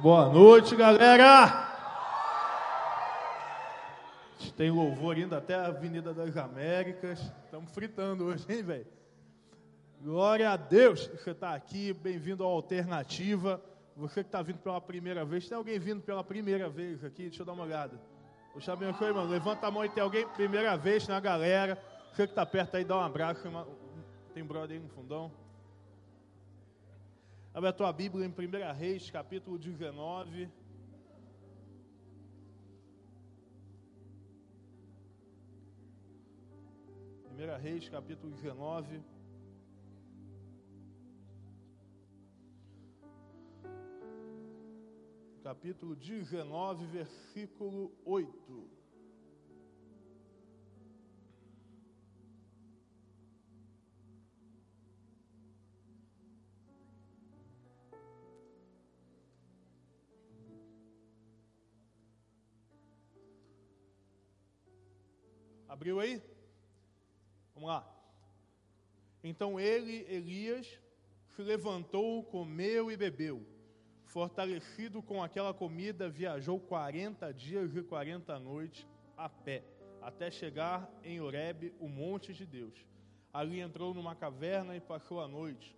Boa 0.00 0.26
noite, 0.30 0.74
galera! 0.74 1.68
Tem 4.56 4.70
louvor 4.70 5.16
ainda 5.16 5.36
até 5.36 5.54
a 5.54 5.66
Avenida 5.66 6.14
das 6.14 6.34
Américas. 6.34 7.20
Estamos 7.44 7.70
fritando 7.72 8.24
hoje, 8.24 8.44
hein, 8.48 8.62
velho? 8.62 8.86
Glória 10.00 10.50
a 10.50 10.56
Deus 10.56 11.06
que 11.06 11.18
você 11.18 11.32
está 11.32 11.54
aqui. 11.54 11.92
Bem-vindo 11.92 12.42
à 12.42 12.46
Alternativa. 12.46 13.62
Você 13.94 14.22
que 14.22 14.28
está 14.28 14.40
vindo 14.40 14.60
pela 14.60 14.80
primeira 14.80 15.26
vez. 15.26 15.46
Tem 15.46 15.58
alguém 15.58 15.78
vindo 15.78 16.00
pela 16.00 16.24
primeira 16.24 16.70
vez 16.70 17.04
aqui? 17.04 17.24
Deixa 17.24 17.42
eu 17.42 17.46
dar 17.46 17.52
uma 17.52 17.64
olhada. 17.64 18.00
Deus 18.54 18.64
te 18.64 18.70
mano. 19.12 19.28
Levanta 19.30 19.66
a 19.66 19.70
mão 19.70 19.84
e 19.84 19.90
tem 19.90 20.02
alguém 20.02 20.26
primeira 20.28 20.74
vez 20.74 21.06
na 21.06 21.20
galera. 21.20 21.76
Você 22.12 22.26
que 22.26 22.32
está 22.32 22.46
perto 22.46 22.78
aí, 22.78 22.84
dá 22.84 22.96
um 22.96 23.00
abraço. 23.00 23.42
Tem 24.32 24.42
brother 24.42 24.78
aí 24.78 24.82
no 24.82 24.88
fundão. 24.88 25.30
Abre 27.54 27.68
a 27.68 27.72
tua 27.72 27.92
Bíblia 27.92 28.24
em 28.24 28.30
1 28.30 28.74
Reis, 28.78 29.10
capítulo 29.10 29.58
19. 29.58 30.48
Primeira 37.24 37.58
Reis, 37.58 37.86
capítulo 37.90 38.34
19. 38.34 39.02
Capítulo 45.42 45.94
19, 45.94 46.86
versículo 46.86 47.92
8. 48.06 48.81
Abriu 65.82 65.98
aí? 65.98 66.22
Vamos 67.56 67.68
lá. 67.68 67.84
Então 69.24 69.58
ele, 69.58 70.06
Elias, 70.08 70.78
se 71.34 71.42
levantou, 71.42 72.22
comeu 72.22 72.88
e 72.88 72.96
bebeu. 72.96 73.44
Fortalecido 74.04 75.02
com 75.02 75.20
aquela 75.20 75.52
comida, 75.52 76.08
viajou 76.08 76.60
40 76.60 77.34
dias 77.34 77.74
e 77.74 77.82
40 77.82 78.38
noites 78.38 78.86
a 79.16 79.28
pé, 79.28 79.64
até 80.00 80.30
chegar 80.30 80.88
em 81.02 81.20
Horebe, 81.20 81.74
o 81.80 81.88
monte 81.88 82.32
de 82.32 82.46
Deus. 82.46 82.78
Ali 83.32 83.58
entrou 83.58 83.92
numa 83.92 84.14
caverna 84.14 84.76
e 84.76 84.80
passou 84.80 85.20
a 85.20 85.26
noite. 85.26 85.76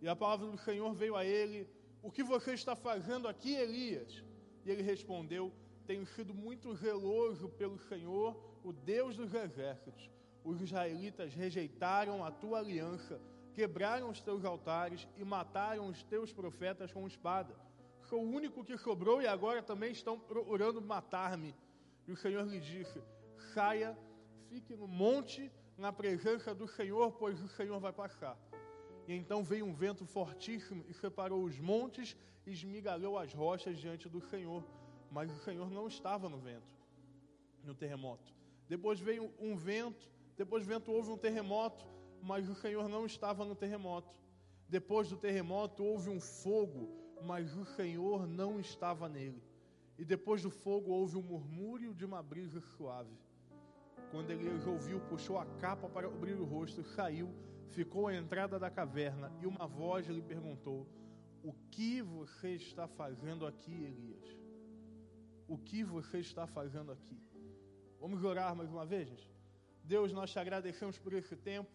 E 0.00 0.06
a 0.06 0.14
palavra 0.14 0.46
do 0.46 0.58
Senhor 0.58 0.94
veio 0.94 1.16
a 1.16 1.24
ele: 1.24 1.68
O 2.00 2.12
que 2.12 2.22
você 2.22 2.54
está 2.54 2.76
fazendo 2.76 3.26
aqui, 3.26 3.56
Elias? 3.56 4.22
E 4.64 4.70
ele 4.70 4.84
respondeu: 4.84 5.52
Tenho 5.84 6.06
sido 6.06 6.32
muito 6.32 6.72
zeloso 6.76 7.48
pelo 7.48 7.76
Senhor, 7.76 8.55
o 8.66 8.72
Deus 8.72 9.16
dos 9.16 9.32
exércitos. 9.32 10.10
Os 10.42 10.60
israelitas 10.60 11.32
rejeitaram 11.32 12.24
a 12.24 12.32
tua 12.32 12.58
aliança, 12.58 13.20
quebraram 13.54 14.10
os 14.10 14.20
teus 14.20 14.44
altares 14.44 15.06
e 15.16 15.24
mataram 15.24 15.86
os 15.86 16.02
teus 16.02 16.32
profetas 16.32 16.92
com 16.92 17.06
espada. 17.06 17.54
Sou 18.08 18.20
o 18.20 18.28
único 18.28 18.64
que 18.64 18.76
sobrou 18.76 19.22
e 19.22 19.26
agora 19.28 19.62
também 19.62 19.92
estão 19.92 20.18
procurando 20.18 20.82
matar-me. 20.82 21.54
E 22.08 22.12
o 22.12 22.16
Senhor 22.16 22.44
lhe 22.44 22.58
disse: 22.58 23.00
Saia, 23.54 23.96
fique 24.48 24.74
no 24.74 24.88
monte, 24.88 25.48
na 25.78 25.92
presença 25.92 26.52
do 26.52 26.66
Senhor, 26.66 27.12
pois 27.12 27.40
o 27.40 27.48
Senhor 27.48 27.78
vai 27.78 27.92
passar. 27.92 28.36
E 29.06 29.14
então 29.14 29.44
veio 29.44 29.64
um 29.64 29.74
vento 29.74 30.04
fortíssimo 30.04 30.84
e 30.88 30.92
separou 30.92 31.44
os 31.44 31.56
montes 31.60 32.16
e 32.44 32.50
esmigalhou 32.50 33.16
as 33.16 33.32
rochas 33.32 33.78
diante 33.78 34.08
do 34.08 34.20
Senhor. 34.20 34.64
Mas 35.08 35.30
o 35.30 35.38
Senhor 35.44 35.70
não 35.70 35.86
estava 35.86 36.28
no 36.28 36.38
vento, 36.38 36.66
no 37.62 37.72
terremoto. 37.72 38.35
Depois 38.68 38.98
veio 39.00 39.32
um 39.38 39.56
vento, 39.56 40.10
depois 40.36 40.64
do 40.64 40.68
vento 40.68 40.90
houve 40.90 41.10
um 41.10 41.16
terremoto, 41.16 41.86
mas 42.22 42.48
o 42.48 42.54
Senhor 42.54 42.88
não 42.88 43.06
estava 43.06 43.44
no 43.44 43.54
terremoto. 43.54 44.14
Depois 44.68 45.08
do 45.08 45.16
terremoto 45.16 45.84
houve 45.84 46.10
um 46.10 46.20
fogo, 46.20 46.88
mas 47.22 47.56
o 47.56 47.64
Senhor 47.64 48.26
não 48.26 48.58
estava 48.58 49.08
nele. 49.08 49.42
E 49.98 50.04
depois 50.04 50.42
do 50.42 50.50
fogo 50.50 50.90
houve 50.90 51.16
um 51.16 51.22
murmúrio 51.22 51.94
de 51.94 52.04
uma 52.04 52.22
brisa 52.22 52.60
suave. 52.60 53.16
Quando 54.10 54.30
ele 54.30 54.48
ouviu, 54.68 55.00
puxou 55.00 55.38
a 55.38 55.46
capa 55.46 55.88
para 55.88 56.08
cobrir 56.08 56.34
o 56.34 56.44
rosto, 56.44 56.82
saiu, 56.82 57.32
ficou 57.70 58.08
à 58.08 58.14
entrada 58.14 58.58
da 58.58 58.70
caverna 58.70 59.32
e 59.40 59.46
uma 59.46 59.66
voz 59.66 60.06
lhe 60.06 60.22
perguntou: 60.22 60.86
O 61.42 61.52
que 61.70 62.02
você 62.02 62.50
está 62.50 62.86
fazendo 62.86 63.46
aqui, 63.46 63.72
Elias? 63.72 64.24
O 65.48 65.56
que 65.56 65.82
você 65.84 66.18
está 66.18 66.46
fazendo 66.46 66.92
aqui? 66.92 67.18
Vamos 68.00 68.22
orar 68.22 68.54
mais 68.54 68.70
uma 68.70 68.84
vez, 68.84 69.08
gente? 69.08 69.30
Deus, 69.82 70.12
nós 70.12 70.30
te 70.30 70.38
agradecemos 70.38 70.98
por 70.98 71.12
esse 71.12 71.34
tempo. 71.34 71.70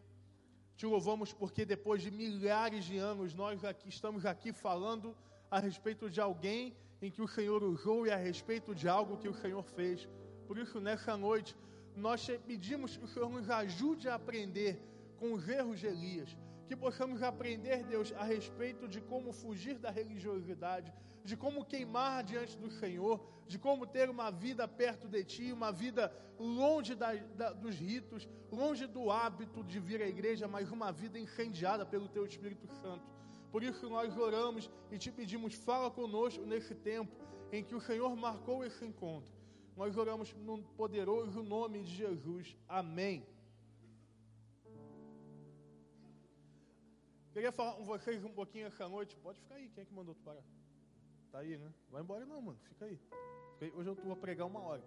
Te 0.75 0.85
louvamos 0.85 1.33
porque 1.33 1.65
depois 1.65 2.01
de 2.01 2.11
milhares 2.11 2.85
de 2.85 2.97
anos 2.97 3.33
nós 3.33 3.63
aqui 3.63 3.89
estamos 3.89 4.25
aqui 4.25 4.53
falando 4.53 5.15
a 5.49 5.59
respeito 5.59 6.09
de 6.09 6.21
alguém 6.21 6.75
em 7.01 7.09
que 7.09 7.21
o 7.21 7.27
Senhor 7.27 7.63
usou 7.63 8.05
e 8.05 8.11
a 8.11 8.15
respeito 8.15 8.73
de 8.75 8.87
algo 8.87 9.17
que 9.17 9.27
o 9.27 9.33
Senhor 9.33 9.63
fez. 9.63 10.07
Por 10.47 10.57
isso, 10.57 10.79
nessa 10.79 11.17
noite, 11.17 11.55
nós 11.95 12.25
pedimos 12.45 12.95
que 12.95 13.05
o 13.05 13.07
Senhor 13.07 13.29
nos 13.29 13.49
ajude 13.49 14.07
a 14.07 14.15
aprender 14.15 14.79
com 15.17 15.33
os 15.33 15.47
erros 15.47 15.79
de 15.79 15.87
Elias, 15.87 16.37
que 16.67 16.75
possamos 16.75 17.21
aprender, 17.21 17.83
Deus, 17.83 18.13
a 18.13 18.23
respeito 18.23 18.87
de 18.87 19.01
como 19.01 19.33
fugir 19.33 19.77
da 19.77 19.89
religiosidade, 19.89 20.93
de 21.23 21.35
como 21.37 21.65
queimar 21.65 22.23
diante 22.23 22.57
do 22.57 22.69
Senhor, 22.69 23.19
de 23.47 23.59
como 23.59 23.85
ter 23.85 24.09
uma 24.09 24.31
vida 24.31 24.67
perto 24.67 25.07
de 25.07 25.23
Ti, 25.23 25.51
uma 25.51 25.71
vida 25.71 26.13
longe 26.39 26.95
da, 26.95 27.13
da, 27.13 27.51
dos 27.51 27.75
ritos, 27.75 28.27
longe 28.51 28.87
do 28.87 29.11
hábito 29.11 29.63
de 29.63 29.79
vir 29.79 30.01
à 30.01 30.07
igreja, 30.07 30.47
mas 30.47 30.71
uma 30.71 30.91
vida 30.91 31.19
incendiada 31.19 31.85
pelo 31.85 32.07
Teu 32.07 32.25
Espírito 32.25 32.67
Santo. 32.81 33.05
Por 33.51 33.61
isso 33.63 33.89
nós 33.89 34.17
oramos 34.17 34.69
e 34.89 34.97
te 34.97 35.11
pedimos, 35.11 35.53
fala 35.53 35.91
conosco 35.91 36.45
nesse 36.45 36.73
tempo 36.73 37.11
em 37.51 37.63
que 37.63 37.75
o 37.75 37.81
Senhor 37.81 38.15
marcou 38.15 38.63
esse 38.63 38.83
encontro. 38.85 39.33
Nós 39.75 39.97
oramos 39.97 40.33
no 40.35 40.63
poderoso 40.79 41.43
nome 41.43 41.83
de 41.83 41.93
Jesus. 41.93 42.55
Amém. 42.67 43.25
Queria 47.33 47.51
falar 47.51 47.73
com 47.73 47.85
vocês 47.85 48.23
um 48.23 48.33
pouquinho 48.33 48.67
essa 48.67 48.87
noite. 48.87 49.15
Pode 49.17 49.39
ficar 49.39 49.55
aí, 49.55 49.69
quem 49.69 49.83
é 49.83 49.85
que 49.85 49.93
mandou 49.93 50.13
tu 50.15 50.21
parar? 50.21 50.43
Tá 51.31 51.39
aí, 51.39 51.57
né? 51.57 51.71
Vai 51.89 52.01
embora 52.01 52.25
não, 52.25 52.41
mano. 52.41 52.59
Fica 52.63 52.85
aí. 52.85 52.99
Hoje 53.73 53.89
eu 53.89 53.95
vou 53.95 54.15
pregar 54.17 54.45
uma 54.45 54.61
hora. 54.61 54.83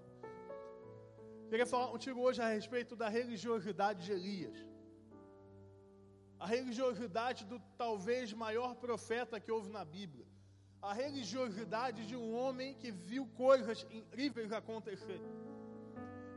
Queria 1.48 1.64
falar 1.64 1.88
contigo 1.88 2.20
hoje 2.20 2.42
a 2.42 2.48
respeito 2.48 2.94
da 2.94 3.08
religiosidade 3.08 4.04
de 4.04 4.12
Elias. 4.12 4.58
A 6.38 6.46
religiosidade 6.46 7.46
do 7.46 7.58
talvez 7.78 8.32
maior 8.34 8.74
profeta 8.74 9.40
que 9.40 9.50
houve 9.50 9.70
na 9.70 9.84
Bíblia. 9.84 10.26
A 10.82 10.92
religiosidade 10.92 12.06
de 12.06 12.14
um 12.14 12.34
homem 12.34 12.74
que 12.74 12.90
viu 12.90 13.26
coisas 13.44 13.86
incríveis 13.90 14.52
acontecer. 14.52 15.20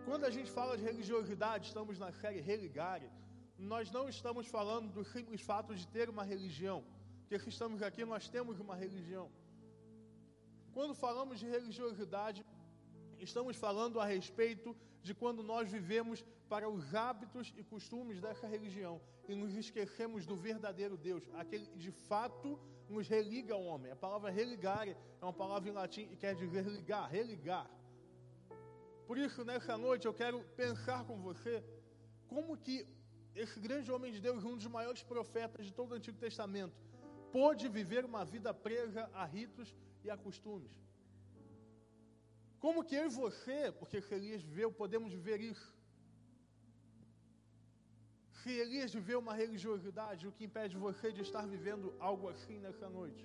Quando 0.05 0.23
a 0.23 0.29
gente 0.29 0.49
fala 0.49 0.77
de 0.77 0.83
religiosidade, 0.83 1.67
estamos 1.67 1.99
na 1.99 2.13
série 2.13 2.39
Religare. 2.39 3.11
Nós 3.57 3.91
não 3.91 4.07
estamos 4.07 4.47
falando 4.47 4.89
do 4.93 5.03
simples 5.03 5.41
fato 5.41 5.75
de 5.75 5.85
ter 5.85 6.09
uma 6.09 6.23
religião. 6.23 6.81
Porque 7.27 7.49
estamos 7.49 7.81
aqui, 7.81 8.05
nós 8.05 8.29
temos 8.29 8.57
uma 8.57 8.75
religião. 8.75 9.29
Quando 10.77 10.93
falamos 10.93 11.39
de 11.39 11.47
religiosidade, 11.47 12.45
estamos 13.27 13.57
falando 13.57 13.99
a 13.99 14.05
respeito 14.05 14.75
de 15.01 15.11
quando 15.21 15.41
nós 15.41 15.71
vivemos 15.71 16.23
para 16.47 16.69
os 16.69 16.93
hábitos 16.93 17.51
e 17.57 17.63
costumes 17.63 18.21
dessa 18.21 18.45
religião 18.45 19.01
e 19.27 19.33
nos 19.33 19.55
esquecemos 19.55 20.27
do 20.27 20.35
verdadeiro 20.35 20.95
Deus, 20.95 21.23
aquele 21.33 21.65
que 21.65 21.79
de 21.79 21.89
fato 22.09 22.59
nos 22.87 23.07
religa 23.07 23.55
ao 23.55 23.63
homem. 23.63 23.91
A 23.91 23.95
palavra 23.95 24.29
religare 24.29 24.95
é 25.19 25.25
uma 25.25 25.33
palavra 25.33 25.67
em 25.67 25.73
latim 25.73 26.07
e 26.11 26.15
quer 26.15 26.35
dizer 26.35 26.63
ligar, 26.67 27.09
religar. 27.09 27.67
Por 29.07 29.17
isso, 29.17 29.43
nessa 29.43 29.75
noite, 29.79 30.05
eu 30.05 30.13
quero 30.13 30.43
pensar 30.55 31.05
com 31.05 31.17
você 31.19 31.63
como 32.27 32.55
que 32.55 32.85
esse 33.33 33.59
grande 33.59 33.91
homem 33.91 34.11
de 34.11 34.21
Deus, 34.21 34.43
um 34.43 34.55
dos 34.55 34.67
maiores 34.67 35.01
profetas 35.01 35.65
de 35.65 35.73
todo 35.73 35.93
o 35.93 35.95
Antigo 35.95 36.19
Testamento, 36.19 36.77
pôde 37.31 37.67
viver 37.67 38.05
uma 38.05 38.23
vida 38.23 38.53
presa 38.53 39.09
a 39.11 39.25
ritos 39.25 39.73
e 40.03 40.09
a 40.09 40.17
costumes. 40.25 40.75
Como 42.63 42.83
que 42.83 42.95
eu 42.99 43.05
e 43.07 43.17
você, 43.23 43.71
porque 43.79 44.01
se 44.01 44.13
Elias 44.17 44.41
viveu, 44.41 44.69
podemos 44.71 45.11
viver 45.17 45.39
isso? 45.39 45.67
Se 48.41 48.51
Elias 48.63 48.93
viveu 48.93 49.19
uma 49.19 49.35
religiosidade, 49.43 50.27
o 50.27 50.31
que 50.31 50.45
impede 50.45 50.75
você 50.85 51.11
de 51.11 51.21
estar 51.27 51.45
vivendo 51.55 51.93
algo 51.99 52.27
assim 52.33 52.57
nessa 52.65 52.89
noite? 52.89 53.23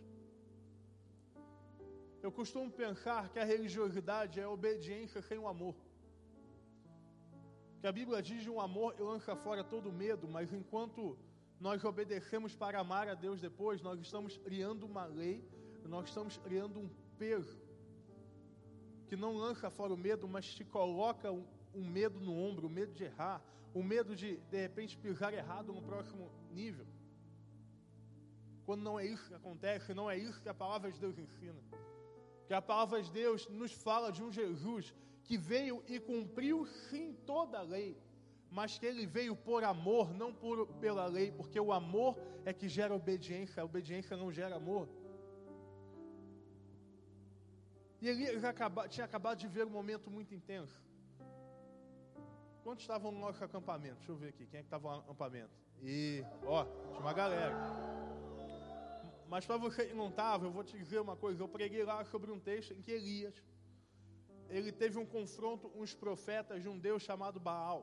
Eu 2.23 2.31
costumo 2.31 2.71
pensar 2.71 3.23
que 3.31 3.39
a 3.39 3.45
religiosidade 3.45 4.39
é 4.41 4.45
a 4.45 4.51
obediência 4.51 5.21
sem 5.29 5.39
o 5.39 5.49
amor. 5.49 5.75
Que 7.81 7.87
a 7.87 7.93
Bíblia 7.93 8.23
diz 8.23 8.43
de 8.43 8.51
um 8.51 8.61
amor 8.61 8.95
e 8.99 9.03
lança 9.03 9.35
fora 9.35 9.65
todo 9.65 9.97
medo, 10.05 10.29
mas 10.29 10.53
enquanto 10.53 11.19
nós 11.59 11.85
obedecemos 11.85 12.55
para 12.55 12.79
amar 12.79 13.09
a 13.09 13.15
Deus 13.15 13.41
depois, 13.41 13.83
nós 13.83 13.99
estamos 14.01 14.37
criando 14.37 14.85
uma 14.85 15.05
lei 15.05 15.37
nós 15.89 16.09
estamos 16.09 16.37
criando 16.39 16.81
um 16.81 16.89
peso 17.19 17.61
que 19.07 19.17
não 19.17 19.37
lança 19.37 19.71
fora 19.71 19.93
o 19.93 19.97
medo, 19.97 20.27
mas 20.27 20.55
te 20.55 20.65
coloca 20.65 21.31
um, 21.31 21.45
um 21.75 21.85
medo 21.87 22.19
no 22.21 22.35
ombro, 22.35 22.67
o 22.67 22.71
medo 22.71 22.93
de 22.93 23.05
errar, 23.05 23.43
o 23.75 23.83
medo 23.83 24.17
de, 24.17 24.37
de 24.37 24.61
repente, 24.61 24.97
pisar 24.97 25.33
errado 25.35 25.73
no 25.73 25.83
próximo 25.83 26.31
nível. 26.51 26.87
Quando 28.65 28.83
não 28.83 28.99
é 28.99 29.07
isso 29.07 29.29
que 29.29 29.35
acontece, 29.35 29.93
não 29.93 30.11
é 30.11 30.17
isso 30.17 30.41
que 30.41 30.49
a 30.49 30.55
palavra 30.55 30.91
de 30.91 30.99
Deus 30.99 31.19
ensina. 31.19 31.61
Que 32.47 32.55
a 32.55 32.63
palavra 32.63 33.03
de 33.03 33.11
Deus 33.11 33.49
nos 33.49 33.73
fala 33.73 34.11
de 34.11 34.23
um 34.23 34.33
Jesus 34.33 34.95
que 35.25 35.37
veio 35.37 35.83
e 35.89 35.99
cumpriu 36.01 36.67
sim 36.67 37.15
toda 37.27 37.59
a 37.59 37.63
lei, 37.63 37.97
mas 38.51 38.79
que 38.79 38.87
ele 38.87 39.07
veio 39.07 39.35
por 39.35 39.65
amor, 39.65 40.13
não 40.13 40.33
por, 40.33 40.67
pela 40.75 41.07
lei, 41.07 41.33
porque 41.33 41.59
o 41.59 41.73
amor 41.73 42.19
é 42.45 42.53
que 42.53 42.69
gera 42.69 42.95
obediência, 42.95 43.63
a 43.63 43.65
obediência 43.65 44.17
não 44.17 44.31
gera 44.31 44.57
amor. 44.57 44.89
E 48.03 48.09
ele 48.09 48.41
já 48.41 48.51
acaba, 48.51 48.89
tinha 48.89 49.05
acabado 49.05 49.39
de 49.39 49.47
ver 49.47 49.65
um 49.65 49.71
momento 49.71 50.11
muito 50.11 50.35
intenso. 50.35 50.83
Quantos 52.65 52.83
estavam 52.83 53.13
no 53.13 53.21
nosso 53.21 53.45
acampamento? 53.45 53.99
Deixa 53.99 54.11
eu 54.11 54.17
ver 54.17 54.31
aqui, 54.31 54.45
quem 54.45 54.59
é 54.59 54.63
que 54.65 54.67
estava 54.67 54.97
no 54.97 55.03
acampamento? 55.03 55.55
E, 55.81 56.25
ó, 56.45 56.65
tinha 56.65 56.99
uma 56.99 57.13
galera. 57.13 57.55
Mas 59.29 59.47
para 59.47 59.57
você 59.57 59.87
que 59.87 59.95
não 59.95 60.09
estava, 60.09 60.45
eu 60.45 60.51
vou 60.51 60.65
te 60.65 60.77
dizer 60.77 60.99
uma 61.01 61.15
coisa. 61.15 61.41
Eu 61.45 61.49
preguei 61.49 61.85
lá 61.85 62.05
sobre 62.05 62.33
um 62.33 62.41
texto 62.41 62.75
em 62.75 62.83
que 62.83 62.91
Elias, 62.91 63.41
ele 64.49 64.73
teve 64.73 64.99
um 64.99 65.07
confronto 65.07 65.71
com 65.71 65.81
os 65.81 65.95
profetas 65.95 66.61
de 66.61 66.69
um 66.69 66.77
Deus 66.77 67.05
chamado 67.05 67.39
Baal. 67.39 67.81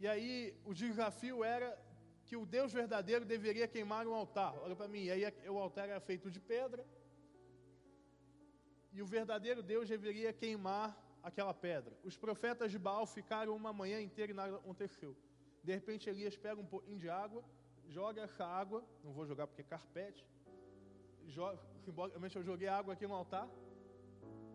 E 0.00 0.08
aí 0.08 0.58
o 0.64 0.72
desafio 0.72 1.44
era 1.44 1.78
que 2.24 2.36
o 2.38 2.46
Deus 2.46 2.72
verdadeiro 2.72 3.26
deveria 3.26 3.68
queimar 3.68 4.06
um 4.06 4.14
altar. 4.14 4.54
Olha 4.62 4.74
para 4.74 4.88
mim, 4.88 5.04
e 5.04 5.10
aí 5.10 5.24
o 5.46 5.58
altar 5.58 5.90
era 5.90 6.00
feito 6.00 6.30
de 6.30 6.40
pedra. 6.40 6.82
E 8.96 9.02
o 9.04 9.06
verdadeiro 9.16 9.62
Deus 9.72 9.86
deveria 9.94 10.32
queimar 10.42 10.88
aquela 11.28 11.52
pedra. 11.66 11.92
Os 12.08 12.16
profetas 12.24 12.70
de 12.74 12.78
Baal 12.78 13.06
ficaram 13.18 13.54
uma 13.54 13.72
manhã 13.80 13.98
inteira 14.00 14.32
e 14.32 14.34
nada 14.34 14.56
aconteceu. 14.56 15.12
De 15.66 15.72
repente 15.78 16.08
Elias 16.08 16.36
pega 16.44 16.58
um 16.64 16.70
pouquinho 16.74 16.98
de 17.04 17.08
água, 17.24 17.42
joga 17.96 18.22
essa 18.22 18.44
água, 18.62 18.80
não 19.04 19.12
vou 19.12 19.26
jogar 19.30 19.46
porque 19.48 19.62
é 19.62 19.64
carpete, 19.64 20.24
simbolicamente 21.84 22.36
eu 22.36 22.44
joguei 22.50 22.68
água 22.68 22.94
aqui 22.94 23.06
no 23.06 23.14
altar, 23.14 23.46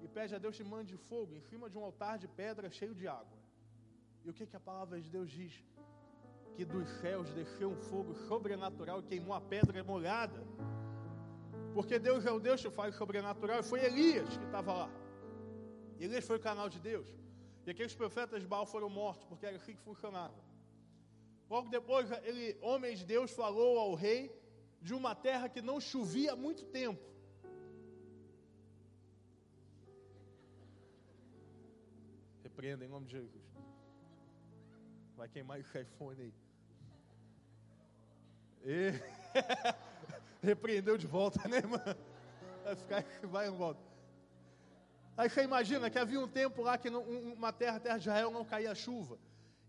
e 0.03 0.07
pede 0.07 0.33
a 0.33 0.39
Deus 0.39 0.57
que 0.57 0.63
mande 0.63 0.97
fogo 0.97 1.35
em 1.35 1.41
cima 1.49 1.69
de 1.69 1.77
um 1.77 1.83
altar 1.89 2.17
de 2.17 2.27
pedra 2.27 2.69
cheio 2.79 2.95
de 2.95 3.07
água. 3.07 3.37
E 4.25 4.29
o 4.29 4.33
que, 4.33 4.47
que 4.47 4.55
a 4.55 4.59
palavra 4.59 4.99
de 4.99 5.09
Deus 5.17 5.29
diz? 5.29 5.53
Que 6.55 6.65
dos 6.65 6.89
céus 7.01 7.29
desceu 7.39 7.69
um 7.69 7.81
fogo 7.91 8.15
sobrenatural 8.29 8.99
e 9.01 9.03
queimou 9.03 9.35
a 9.35 9.41
pedra 9.41 9.83
molhada. 9.83 10.41
Porque 11.73 11.97
Deus 11.97 12.25
é 12.25 12.31
o 12.31 12.39
Deus 12.39 12.61
que 12.61 12.69
faz 12.69 12.95
sobrenatural. 12.95 13.59
E 13.59 13.63
foi 13.63 13.83
Elias 13.83 14.37
que 14.37 14.45
estava 14.45 14.73
lá. 14.73 14.89
Elias 15.99 16.25
foi 16.25 16.37
o 16.37 16.39
canal 16.39 16.67
de 16.69 16.79
Deus. 16.79 17.07
E 17.65 17.71
aqueles 17.71 17.95
profetas 17.95 18.41
de 18.41 18.47
Baal 18.47 18.65
foram 18.65 18.89
mortos, 18.89 19.25
porque 19.25 19.45
era 19.45 19.55
assim 19.55 19.73
que 19.75 19.81
funcionava. 19.81 20.33
Logo 21.49 21.69
depois, 21.69 22.09
ele, 22.23 22.57
homem 22.61 22.95
de 22.95 23.05
Deus 23.05 23.31
falou 23.31 23.77
ao 23.77 23.93
rei 23.93 24.31
de 24.81 24.93
uma 24.93 25.13
terra 25.13 25.47
que 25.47 25.61
não 25.61 25.79
chovia 25.79 26.33
há 26.33 26.35
muito 26.35 26.65
tempo. 26.65 27.05
Repreenda 32.43 32.83
em 32.83 32.87
nome 32.87 33.05
de 33.05 33.13
Jesus. 33.13 33.43
Vai 35.15 35.29
queimar 35.29 35.59
esse 35.59 35.79
iPhone 35.79 36.21
aí. 36.21 36.33
E... 38.63 39.81
Repreendeu 40.41 40.97
de 40.97 41.07
volta, 41.07 41.39
né, 41.47 41.57
irmã? 41.57 41.81
Vai 42.63 42.75
ficar, 42.75 43.05
vai 43.23 43.47
em 43.47 43.51
volta. 43.51 43.81
Aí 45.17 45.29
você 45.29 45.43
imagina 45.43 45.89
que 45.89 45.99
havia 45.99 46.19
um 46.19 46.27
tempo 46.27 46.61
lá 46.61 46.77
que 46.77 46.89
não, 46.89 47.03
uma 47.03 47.51
terra, 47.51 47.79
terra 47.79 47.97
de 47.97 48.03
Israel, 48.03 48.31
não 48.31 48.43
caía 48.43 48.73
chuva. 48.73 49.19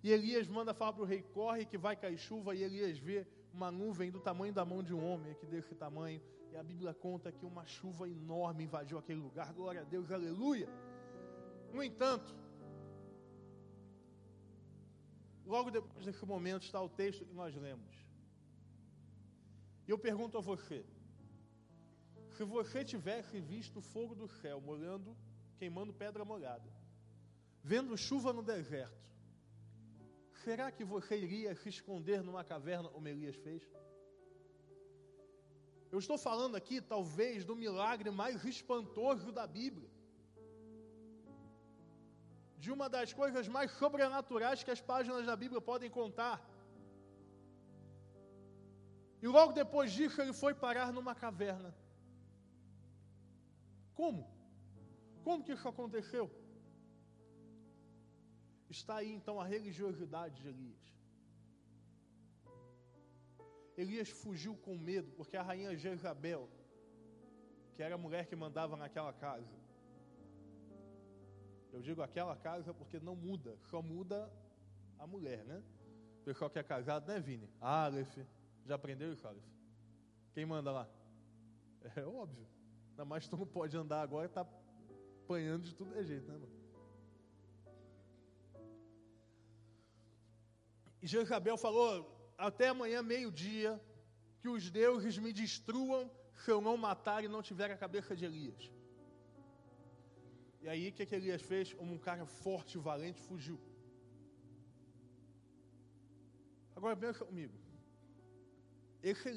E 0.03 0.11
Elias 0.11 0.49
manda 0.49 0.73
falar 0.75 0.93
para 0.93 1.03
o 1.03 1.07
rei: 1.07 1.23
corre 1.23 1.65
que 1.65 1.77
vai 1.77 1.95
cair 1.95 2.19
chuva. 2.19 2.55
E 2.55 2.63
Elias 2.63 2.99
vê 2.99 3.27
uma 3.53 3.71
nuvem 3.71 4.11
do 4.11 4.21
tamanho 4.21 4.53
da 4.53 4.65
mão 4.65 4.83
de 4.83 4.95
um 4.95 5.05
homem, 5.05 5.35
que 5.35 5.47
desse 5.47 5.75
tamanho. 5.75 6.21
E 6.51 6.57
a 6.57 6.63
Bíblia 6.63 6.93
conta 6.93 7.33
que 7.33 7.45
uma 7.45 7.67
chuva 7.67 8.09
enorme 8.09 8.65
invadiu 8.65 8.99
aquele 8.99 9.21
lugar. 9.21 9.53
Glória 9.53 9.83
a 9.83 9.85
Deus, 9.85 10.11
aleluia. 10.11 10.69
No 11.73 11.83
entanto, 11.83 12.35
logo 15.47 15.71
depois 15.71 16.05
desse 16.05 16.25
momento 16.27 16.65
está 16.65 16.81
o 16.81 16.89
texto 16.89 17.25
que 17.25 17.35
nós 17.35 17.55
lemos. 17.57 17.97
Eu 19.93 19.99
pergunto 19.99 20.39
a 20.39 20.41
você: 20.41 20.79
se 22.35 22.45
você 22.45 22.79
tivesse 22.93 23.39
visto 23.53 23.79
o 23.81 23.87
fogo 23.93 24.15
do 24.15 24.29
céu 24.41 24.59
molhando, 24.69 25.11
queimando 25.59 25.93
pedra 26.03 26.25
molhada, 26.25 26.69
vendo 27.63 27.99
chuva 28.07 28.33
no 28.33 28.43
deserto, 28.43 29.03
será 30.45 30.67
que 30.77 30.85
você 30.93 31.15
iria 31.27 31.55
se 31.55 31.69
esconder 31.69 32.23
numa 32.23 32.45
caverna 32.53 32.89
como 32.89 33.07
Elias 33.07 33.37
fez? 33.37 33.63
Eu 35.93 35.99
estou 35.99 36.17
falando 36.17 36.57
aqui, 36.57 36.81
talvez, 36.81 37.45
do 37.45 37.55
milagre 37.55 38.11
mais 38.23 38.47
espantoso 38.47 39.31
da 39.31 39.47
Bíblia. 39.47 39.91
De 42.57 42.71
uma 42.77 42.89
das 42.89 43.13
coisas 43.13 43.47
mais 43.47 43.71
sobrenaturais 43.73 44.63
que 44.65 44.71
as 44.71 44.81
páginas 44.81 45.27
da 45.27 45.37
Bíblia 45.37 45.61
podem 45.61 45.91
contar. 45.91 46.37
E 49.23 49.29
logo 49.29 49.53
depois 49.53 49.93
disso 49.93 50.21
ele 50.21 50.33
foi 50.33 50.53
parar 50.53 50.93
numa 50.93 51.15
caverna. 51.15 51.73
Como? 53.95 54.29
Como 55.23 55.45
que 55.45 55.53
isso 55.53 55.69
aconteceu? 55.69 56.29
Está 58.69 58.97
aí 58.97 59.13
então 59.13 59.41
a 59.41 59.45
religiosidade 59.45 60.43
de 60.43 60.49
Elias. 60.49 60.83
Elias 63.77 64.09
fugiu 64.09 64.57
com 64.57 64.77
medo, 64.77 65.13
porque 65.13 65.37
a 65.37 65.43
rainha 65.43 65.77
Jezabel, 65.77 66.49
que 67.75 67.83
era 67.83 67.95
a 67.95 67.99
mulher 67.99 68.27
que 68.27 68.35
mandava 68.35 68.77
naquela 68.77 69.13
casa, 69.13 69.55
eu 71.73 71.81
digo 71.81 72.03
aquela 72.03 72.37
casa 72.37 72.75
porque 72.75 72.99
não 72.99 73.15
muda, 73.15 73.57
só 73.71 73.81
muda 73.81 74.31
a 74.99 75.07
mulher, 75.07 75.45
né? 75.45 75.63
O 76.21 76.25
pessoal 76.25 76.51
que 76.51 76.59
é 76.59 76.63
casado, 76.63 77.07
né, 77.07 77.19
Vini? 77.19 77.49
Aleph, 77.61 78.19
já 78.65 78.75
aprendeu 78.75 79.17
Aleph? 79.25 79.45
Quem 80.33 80.47
manda 80.47 80.71
lá? 80.73 80.89
É 81.97 82.05
óbvio. 82.05 82.47
Ainda 82.91 83.05
mais 83.05 83.27
tu 83.27 83.37
não 83.37 83.47
pode 83.47 83.77
andar 83.77 84.03
agora 84.03 84.27
e 84.27 84.29
tá 84.29 84.47
apanhando 85.25 85.65
de 85.65 85.75
tudo 85.75 85.95
é 85.99 86.05
jeito, 86.05 86.31
né, 86.31 86.39
mano? 86.39 86.63
E 91.03 91.07
Jezabel 91.07 91.57
falou: 91.57 91.91
até 92.39 92.69
amanhã, 92.69 93.03
meio-dia, 93.03 93.81
que 94.41 94.49
os 94.49 94.71
deuses 94.71 95.19
me 95.19 95.33
destruam 95.33 96.11
se 96.45 96.51
eu 96.51 96.61
não 96.61 96.77
matar 96.77 97.25
e 97.25 97.29
não 97.29 97.43
tiver 97.43 97.71
a 97.71 97.77
cabeça 97.77 98.15
de 98.15 98.25
Elias. 98.25 98.71
E 100.61 100.69
aí, 100.69 100.89
o 100.89 100.93
que, 100.93 101.05
que 101.05 101.15
Elias 101.15 101.43
fez? 101.43 101.73
Como 101.73 101.93
um 101.93 101.99
cara 101.99 102.25
forte 102.25 102.79
e 102.79 102.81
valente, 102.81 103.21
fugiu. 103.21 103.59
Agora, 106.77 106.97
pensa 106.97 107.25
comigo. 107.25 107.55
Esse 109.03 109.29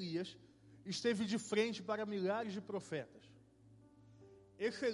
esteve 0.85 1.25
de 1.25 1.37
frente 1.37 1.81
para 1.81 2.05
milhares 2.05 2.53
de 2.53 2.61
profetas. 2.61 3.23
Esse 4.57 4.85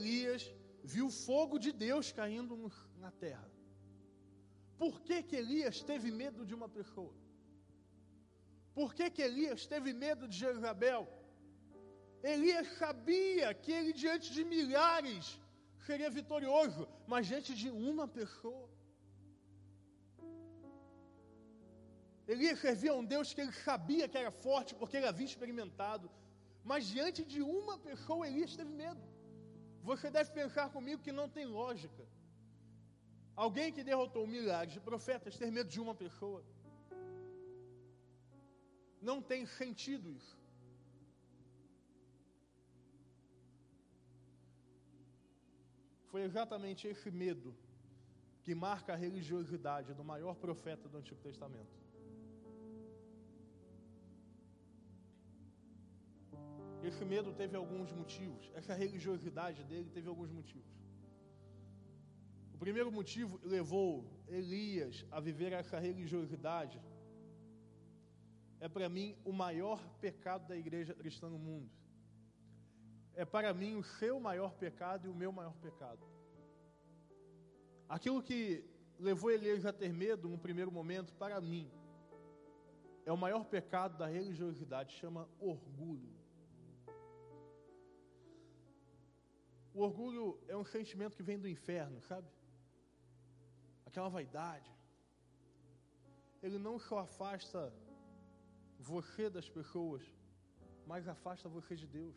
viu 0.83 1.09
fogo 1.09 1.57
de 1.59 1.71
Deus 1.71 2.11
caindo 2.11 2.71
na 2.97 3.11
terra. 3.11 3.49
Por 4.77 5.01
que, 5.01 5.21
que 5.21 5.35
Elias 5.35 5.83
teve 5.83 6.09
medo 6.09 6.45
de 6.45 6.55
uma 6.55 6.69
pessoa? 6.69 7.13
Por 8.73 8.95
que, 8.95 9.09
que 9.11 9.21
Elias 9.21 9.67
teve 9.67 9.93
medo 9.93 10.27
de 10.27 10.37
Jezabel? 10.37 11.07
Elias 12.23 12.67
sabia 12.77 13.53
que 13.53 13.71
ele, 13.71 13.93
diante 13.93 14.31
de 14.31 14.43
milhares, 14.43 15.39
seria 15.85 16.09
vitorioso, 16.09 16.87
mas 17.05 17.27
diante 17.27 17.53
de 17.53 17.69
uma 17.69 18.07
pessoa. 18.07 18.70
Elias 22.33 22.59
servia 22.65 22.91
a 22.91 22.99
um 22.99 23.05
Deus 23.13 23.33
que 23.33 23.41
ele 23.43 23.55
sabia 23.67 24.07
que 24.11 24.17
era 24.23 24.31
forte, 24.45 24.71
porque 24.79 24.97
ele 24.97 25.09
havia 25.11 25.29
experimentado, 25.31 26.09
mas 26.69 26.85
diante 26.95 27.21
de 27.33 27.41
uma 27.41 27.75
pessoa, 27.87 28.27
Elias 28.27 28.55
teve 28.59 28.73
medo. 28.83 29.03
Você 29.89 30.09
deve 30.17 30.29
pensar 30.39 30.65
comigo 30.75 31.03
que 31.05 31.11
não 31.19 31.27
tem 31.37 31.45
lógica. 31.45 32.03
Alguém 33.35 33.73
que 33.75 33.83
derrotou 33.83 34.25
milhares 34.35 34.73
de 34.75 34.79
profetas 34.79 35.37
ter 35.41 35.51
medo 35.57 35.69
de 35.75 35.81
uma 35.85 35.95
pessoa. 36.03 36.41
Não 39.09 39.17
tem 39.31 39.45
sentido 39.45 40.07
isso. 40.19 40.35
Foi 46.11 46.21
exatamente 46.29 46.87
esse 46.87 47.09
medo 47.09 47.51
que 48.43 48.53
marca 48.53 48.93
a 48.93 49.01
religiosidade 49.05 49.93
do 49.93 50.03
maior 50.03 50.35
profeta 50.35 50.87
do 50.87 50.97
Antigo 50.97 51.21
Testamento. 51.29 51.81
Esse 56.83 57.05
medo 57.05 57.31
teve 57.33 57.55
alguns 57.55 57.91
motivos. 57.91 58.51
Essa 58.55 58.73
religiosidade 58.73 59.63
dele 59.63 59.89
teve 59.89 60.07
alguns 60.07 60.31
motivos. 60.31 60.71
O 62.53 62.57
primeiro 62.57 62.91
motivo 62.91 63.39
levou 63.43 64.05
Elias 64.27 65.05
a 65.11 65.19
viver 65.19 65.51
essa 65.51 65.79
religiosidade. 65.79 66.81
É 68.59 68.67
para 68.67 68.87
mim 68.89 69.15
o 69.25 69.31
maior 69.31 69.79
pecado 69.99 70.47
da 70.47 70.55
igreja 70.55 70.93
cristã 70.93 71.29
no 71.29 71.39
mundo. 71.39 71.69
É 73.13 73.25
para 73.25 73.53
mim 73.53 73.75
o 73.75 73.83
seu 73.83 74.19
maior 74.19 74.53
pecado 74.55 75.07
e 75.07 75.09
o 75.09 75.15
meu 75.15 75.31
maior 75.31 75.55
pecado. 75.57 76.05
Aquilo 77.89 78.23
que 78.23 78.63
levou 78.97 79.31
Elias 79.31 79.65
a 79.65 79.73
ter 79.73 79.91
medo 79.91 80.29
no 80.29 80.37
primeiro 80.37 80.71
momento, 80.71 81.13
para 81.15 81.41
mim, 81.41 81.69
é 83.05 83.11
o 83.11 83.17
maior 83.17 83.43
pecado 83.45 83.97
da 83.97 84.05
religiosidade, 84.05 84.95
chama 84.95 85.27
orgulho. 85.39 86.20
O 89.73 89.81
orgulho 89.81 90.37
é 90.47 90.55
um 90.55 90.65
sentimento 90.65 91.15
que 91.15 91.23
vem 91.23 91.39
do 91.39 91.47
inferno, 91.47 92.01
sabe? 92.01 92.27
Aquela 93.85 94.09
vaidade. 94.09 94.69
Ele 96.43 96.57
não 96.57 96.77
só 96.79 96.99
afasta 96.99 97.73
você 98.79 99.29
das 99.29 99.47
pessoas, 99.47 100.01
mas 100.85 101.07
afasta 101.07 101.47
você 101.47 101.75
de 101.75 101.87
Deus. 101.87 102.15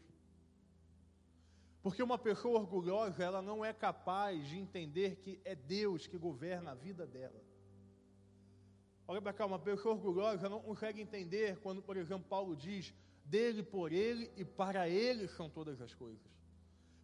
Porque 1.82 2.02
uma 2.02 2.16
pessoa 2.16 2.60
orgulhosa, 2.60 3.22
ela 3.22 3.42
não 3.42 3.62
é 3.64 3.72
capaz 3.72 4.46
de 4.48 4.58
entender 4.58 5.16
que 5.16 5.38
é 5.44 5.54
Deus 5.54 6.06
que 6.06 6.16
governa 6.16 6.70
a 6.70 6.74
vida 6.74 7.06
dela. 7.06 7.40
Olha 9.06 9.20
para 9.20 9.34
cá, 9.34 9.44
uma 9.44 9.58
pessoa 9.58 9.94
orgulhosa 9.94 10.48
não 10.48 10.62
consegue 10.62 11.02
entender 11.02 11.58
quando, 11.60 11.82
por 11.82 11.96
exemplo, 11.98 12.26
Paulo 12.26 12.56
diz: 12.56 12.94
dele, 13.24 13.62
por 13.62 13.92
ele 13.92 14.30
e 14.34 14.44
para 14.44 14.88
ele 14.88 15.28
são 15.28 15.50
todas 15.50 15.78
as 15.82 15.94
coisas. 15.94 16.22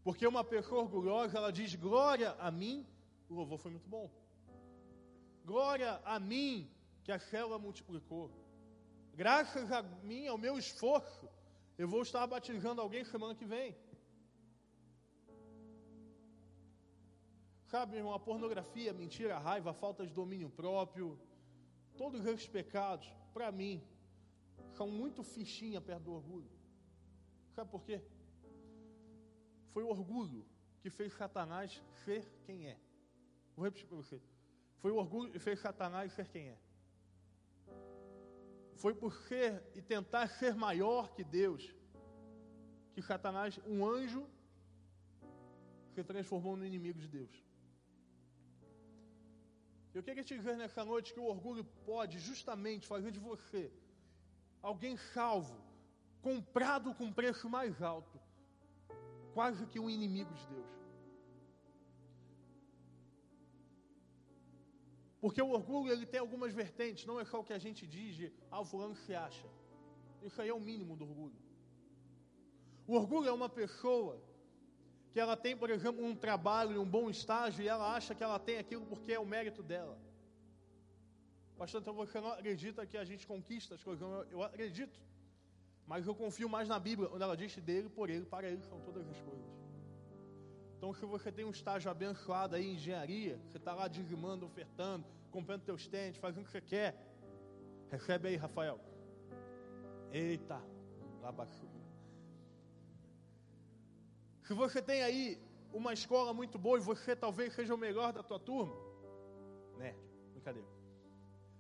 Porque 0.03 0.27
uma 0.27 0.43
pessoa 0.43 0.83
orgulhosa, 0.83 1.37
ela 1.39 1.53
diz 1.53 1.75
glória 1.75 2.31
a 2.39 2.51
mim, 2.51 2.87
o 3.29 3.35
louvor 3.35 3.59
foi 3.59 3.71
muito 3.71 3.89
bom. 3.89 4.11
Glória 5.45 6.01
a 6.05 6.19
mim, 6.19 6.71
que 7.05 7.13
a 7.13 7.19
célula 7.19 7.59
multiplicou. 7.59 8.31
Graças 9.15 9.71
a 9.71 9.83
mim, 9.83 10.27
ao 10.27 10.39
meu 10.39 10.59
esforço, 10.59 11.29
eu 11.77 11.89
vou 11.89 12.03
estar 12.03 12.27
batizando 12.27 12.81
alguém 12.81 13.05
semana 13.05 13.35
que 13.35 13.45
vem. 13.45 13.77
Sabe, 17.67 17.97
irmão, 17.97 18.15
a 18.15 18.19
pornografia, 18.19 18.91
a 18.91 18.95
mentira, 18.95 19.37
a 19.37 19.39
raiva, 19.39 19.71
a 19.71 19.75
falta 19.75 20.07
de 20.07 20.13
domínio 20.13 20.51
próprio, 20.51 21.19
todos 21.97 22.25
esses 22.27 22.49
pecados, 22.49 23.07
para 23.33 23.53
mim, 23.53 23.83
são 24.73 24.89
muito 24.89 25.23
fichinha 25.23 25.81
perto 25.81 26.05
do 26.05 26.13
orgulho. 26.13 26.51
Sabe 27.55 27.71
por 27.71 27.83
quê? 27.85 28.01
Foi 29.73 29.83
o 29.83 29.89
orgulho 29.89 30.45
que 30.81 30.91
fez 30.91 31.13
Satanás 31.13 31.83
ser 32.05 32.25
quem 32.45 32.69
é. 32.69 32.79
Vou 33.57 33.65
repetir 33.65 33.87
para 33.87 33.97
você. 33.97 34.21
Foi 34.79 34.91
o 34.91 34.97
orgulho 34.97 35.31
que 35.31 35.39
fez 35.39 35.59
Satanás 35.61 36.13
ser 36.13 36.29
quem 36.29 36.49
é. 36.49 36.59
Foi 38.75 38.95
por 38.95 39.13
ser 39.29 39.63
e 39.75 39.83
tentar 39.83 40.29
ser 40.29 40.55
maior 40.55 41.13
que 41.13 41.23
Deus 41.23 41.75
que 42.95 43.03
Satanás, 43.03 43.59
um 43.67 43.87
anjo, 43.87 44.27
se 45.95 46.03
transformou 46.05 46.57
no 46.57 46.67
inimigo 46.67 46.99
de 46.99 47.09
Deus. 47.09 47.35
Eu 49.95 50.03
queria 50.03 50.23
te 50.23 50.37
dizer 50.37 50.57
nessa 50.57 50.85
noite 50.85 51.13
que 51.15 51.21
o 51.21 51.25
orgulho 51.25 51.65
pode 51.85 52.19
justamente 52.19 52.87
fazer 52.87 53.11
de 53.11 53.19
você 53.19 53.73
alguém 54.63 54.97
salvo, 55.15 55.59
comprado 56.21 56.95
com 56.95 57.13
preço 57.13 57.49
mais 57.49 57.83
alto, 57.83 58.20
quase 59.37 59.67
que 59.67 59.81
um 59.85 59.91
inimigo 59.91 60.33
de 60.41 60.47
Deus. 60.55 60.71
Porque 65.21 65.43
o 65.43 65.51
orgulho 65.51 65.93
ele 65.93 66.07
tem 66.07 66.21
algumas 66.21 66.53
vertentes, 66.63 67.05
não 67.11 67.21
é 67.21 67.25
só 67.25 67.41
o 67.41 67.45
que 67.45 67.53
a 67.53 67.63
gente 67.67 67.87
diz 67.87 68.15
de 68.15 68.33
ah, 68.51 68.65
fulano 68.65 68.97
se 69.05 69.15
acha. 69.15 69.49
Isso 70.23 70.41
aí 70.41 70.49
é 70.49 70.55
o 70.55 70.67
mínimo 70.71 70.97
do 70.97 71.05
orgulho. 71.05 71.41
O 72.87 72.95
orgulho 72.95 73.29
é 73.29 73.33
uma 73.33 73.49
pessoa 73.49 74.15
que 75.13 75.21
ela 75.25 75.37
tem, 75.37 75.57
por 75.57 75.71
exemplo, 75.71 76.05
um 76.05 76.15
trabalho, 76.15 76.81
um 76.81 76.91
bom 76.99 77.11
estágio, 77.11 77.63
e 77.63 77.69
ela 77.69 77.95
acha 77.97 78.15
que 78.15 78.23
ela 78.23 78.39
tem 78.39 78.59
aquilo 78.59 78.87
porque 78.87 79.13
é 79.13 79.21
o 79.21 79.27
mérito 79.27 79.63
dela. 79.63 79.99
Pastor, 81.59 81.81
então 81.81 81.93
você 81.93 82.19
não 82.21 82.33
acredita 82.33 82.87
que 82.87 82.97
a 82.97 83.05
gente 83.05 83.27
conquista 83.27 83.75
as 83.75 83.85
coisas? 83.85 84.03
Eu 84.31 84.43
acredito. 84.43 84.99
Mas 85.91 86.07
eu 86.07 86.15
confio 86.15 86.49
mais 86.49 86.69
na 86.69 86.79
Bíblia, 86.79 87.09
onde 87.13 87.25
ela 87.25 87.37
diz 87.37 87.57
dele, 87.57 87.89
por 87.89 88.09
ele, 88.09 88.25
para 88.25 88.49
ele 88.49 88.63
são 88.63 88.79
todas 88.79 89.05
as 89.09 89.21
coisas. 89.23 89.45
Então, 90.77 90.95
se 90.95 91.05
você 91.05 91.33
tem 91.33 91.45
um 91.45 91.51
estágio 91.51 91.91
abençoado 91.91 92.55
aí 92.55 92.65
em 92.65 92.75
engenharia, 92.75 93.41
você 93.49 93.57
está 93.57 93.75
lá 93.75 93.89
dizimando, 93.89 94.47
ofertando, 94.47 95.05
comprando 95.33 95.63
teus 95.63 95.89
tênis, 95.89 96.17
fazendo 96.17 96.43
o 96.43 96.47
que 96.47 96.53
você 96.53 96.61
quer, 96.61 96.95
recebe 97.91 98.29
aí, 98.29 98.37
Rafael. 98.37 98.79
Eita, 100.13 100.63
lá 101.23 101.33
baixo. 101.33 101.69
Se 104.45 104.55
você 104.55 104.81
tem 104.81 105.03
aí 105.03 105.43
uma 105.73 105.93
escola 105.93 106.33
muito 106.33 106.57
boa 106.57 106.79
e 106.79 106.83
você 106.83 107.17
talvez 107.17 107.53
seja 107.53 107.75
o 107.75 107.79
melhor 107.87 108.13
da 108.13 108.23
tua 108.23 108.39
turma, 108.39 108.77
nerd, 109.77 109.99
brincadeira. 110.35 110.69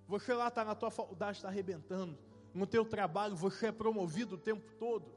Você 0.07 0.33
lá 0.33 0.47
está 0.47 0.65
na 0.65 0.77
tua 0.77 0.93
faculdade, 0.93 1.39
está 1.39 1.49
arrebentando 1.49 2.30
no 2.55 2.67
teu 2.67 2.85
trabalho 2.85 3.37
você 3.37 3.67
é 3.67 3.73
promovido 3.73 4.35
o 4.35 4.39
tempo 4.39 4.71
todo. 4.79 5.13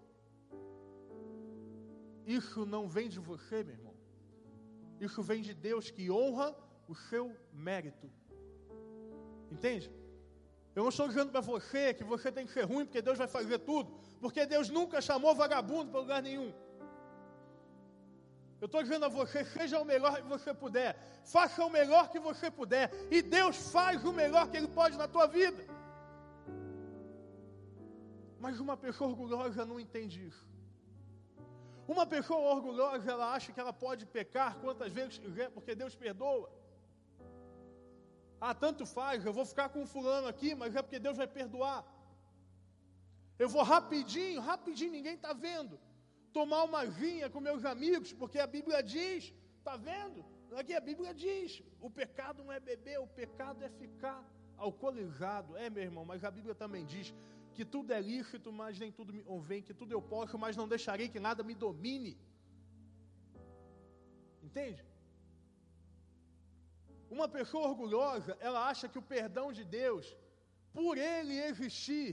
Isso 2.25 2.65
não 2.65 2.87
vem 2.87 3.09
de 3.09 3.19
você, 3.19 3.63
meu 3.63 3.75
irmão. 3.75 3.93
Isso 4.99 5.21
vem 5.21 5.41
de 5.41 5.53
Deus 5.53 5.91
que 5.91 6.09
honra 6.09 6.55
o 6.87 6.95
seu 6.95 7.35
mérito. 7.51 8.09
Entende? 9.51 9.91
Eu 10.75 10.83
não 10.83 10.89
estou 10.89 11.07
dizendo 11.07 11.31
para 11.31 11.41
você 11.41 11.93
que 11.93 12.03
você 12.03 12.31
tem 12.31 12.45
que 12.45 12.51
ser 12.51 12.63
ruim 12.63 12.85
porque 12.85 13.01
Deus 13.01 13.17
vai 13.17 13.27
fazer 13.27 13.59
tudo, 13.59 13.91
porque 14.19 14.45
Deus 14.45 14.69
nunca 14.69 15.01
chamou 15.01 15.35
vagabundo 15.35 15.91
para 15.91 15.99
lugar 15.99 16.21
nenhum. 16.21 16.51
Eu 18.59 18.65
estou 18.67 18.81
dizendo 18.81 19.05
a 19.05 19.09
você, 19.09 19.43
seja 19.43 19.77
o 19.77 19.85
melhor 19.85 20.15
que 20.15 20.27
você 20.27 20.53
puder, 20.53 20.97
faça 21.25 21.63
o 21.65 21.69
melhor 21.69 22.09
que 22.09 22.19
você 22.19 22.49
puder, 22.49 22.89
e 23.11 23.21
Deus 23.21 23.71
faz 23.71 24.05
o 24.05 24.13
melhor 24.13 24.49
que 24.49 24.55
Ele 24.55 24.69
pode 24.69 24.97
na 24.97 25.07
tua 25.07 25.27
vida. 25.27 25.63
Mas 28.43 28.59
uma 28.65 28.75
pessoa 28.85 29.09
orgulhosa 29.12 29.65
não 29.69 29.79
entende 29.83 30.17
isso. 30.29 30.45
Uma 31.93 32.05
pessoa 32.13 32.41
orgulhosa, 32.55 33.12
ela 33.13 33.27
acha 33.35 33.53
que 33.53 33.62
ela 33.63 33.73
pode 33.85 34.03
pecar 34.17 34.51
quantas 34.63 34.91
vezes 34.97 35.17
quiser, 35.23 35.47
porque 35.55 35.73
Deus 35.81 35.95
perdoa. 36.05 36.50
Ah, 38.45 38.53
tanto 38.63 38.85
faz, 38.97 39.25
eu 39.25 39.33
vou 39.38 39.45
ficar 39.51 39.67
com 39.73 39.91
fulano 39.93 40.27
aqui, 40.33 40.50
mas 40.62 40.75
é 40.75 40.81
porque 40.81 41.00
Deus 41.07 41.17
vai 41.21 41.29
perdoar. 41.39 41.81
Eu 43.43 43.47
vou 43.53 43.63
rapidinho, 43.75 44.41
rapidinho, 44.51 44.91
ninguém 44.97 45.15
está 45.19 45.31
vendo. 45.47 45.79
Tomar 46.38 46.63
uma 46.69 46.83
vinha 46.85 47.29
com 47.33 47.39
meus 47.50 47.63
amigos, 47.73 48.12
porque 48.21 48.39
a 48.39 48.47
Bíblia 48.55 48.81
diz, 48.95 49.33
está 49.59 49.75
vendo? 49.89 50.19
Aqui 50.62 50.73
a 50.81 50.83
Bíblia 50.89 51.13
diz: 51.13 51.63
o 51.88 51.89
pecado 51.89 52.43
não 52.43 52.51
é 52.51 52.59
beber, 52.59 53.00
o 53.00 53.07
pecado 53.21 53.63
é 53.63 53.69
ficar 53.69 54.19
alcoolizado. 54.57 55.55
É, 55.55 55.69
meu 55.69 55.83
irmão, 55.89 56.05
mas 56.12 56.25
a 56.29 56.31
Bíblia 56.39 56.55
também 56.63 56.85
diz 56.85 57.13
que 57.55 57.65
tudo 57.74 57.89
é 57.98 58.01
lícito, 58.12 58.50
mas 58.62 58.79
nem 58.83 58.91
tudo 59.00 59.15
me 59.17 59.24
convém, 59.31 59.65
que 59.67 59.75
tudo 59.81 59.91
eu 59.98 60.01
posso, 60.13 60.38
mas 60.43 60.57
não 60.60 60.67
deixarei 60.75 61.07
que 61.13 61.22
nada 61.27 61.41
me 61.50 61.55
domine. 61.65 62.13
Entende? 64.48 64.81
Uma 67.17 67.27
pessoa 67.38 67.67
orgulhosa, 67.72 68.31
ela 68.48 68.62
acha 68.72 68.88
que 68.91 69.00
o 69.01 69.07
perdão 69.15 69.48
de 69.57 69.63
Deus, 69.79 70.05
por 70.77 70.95
ele 71.13 71.36
existir, 71.50 72.10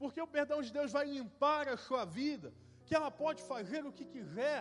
porque 0.00 0.20
o 0.26 0.32
perdão 0.36 0.60
de 0.66 0.72
Deus 0.78 0.90
vai 0.98 1.06
limpar 1.16 1.64
a 1.74 1.78
sua 1.86 2.04
vida, 2.20 2.50
que 2.86 2.94
ela 2.98 3.10
pode 3.22 3.42
fazer 3.52 3.82
o 3.88 3.94
que 3.98 4.06
quiser. 4.14 4.60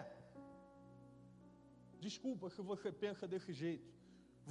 Desculpa 2.08 2.50
se 2.56 2.62
você 2.72 2.90
pensa 3.04 3.26
desse 3.34 3.54
jeito. 3.64 3.88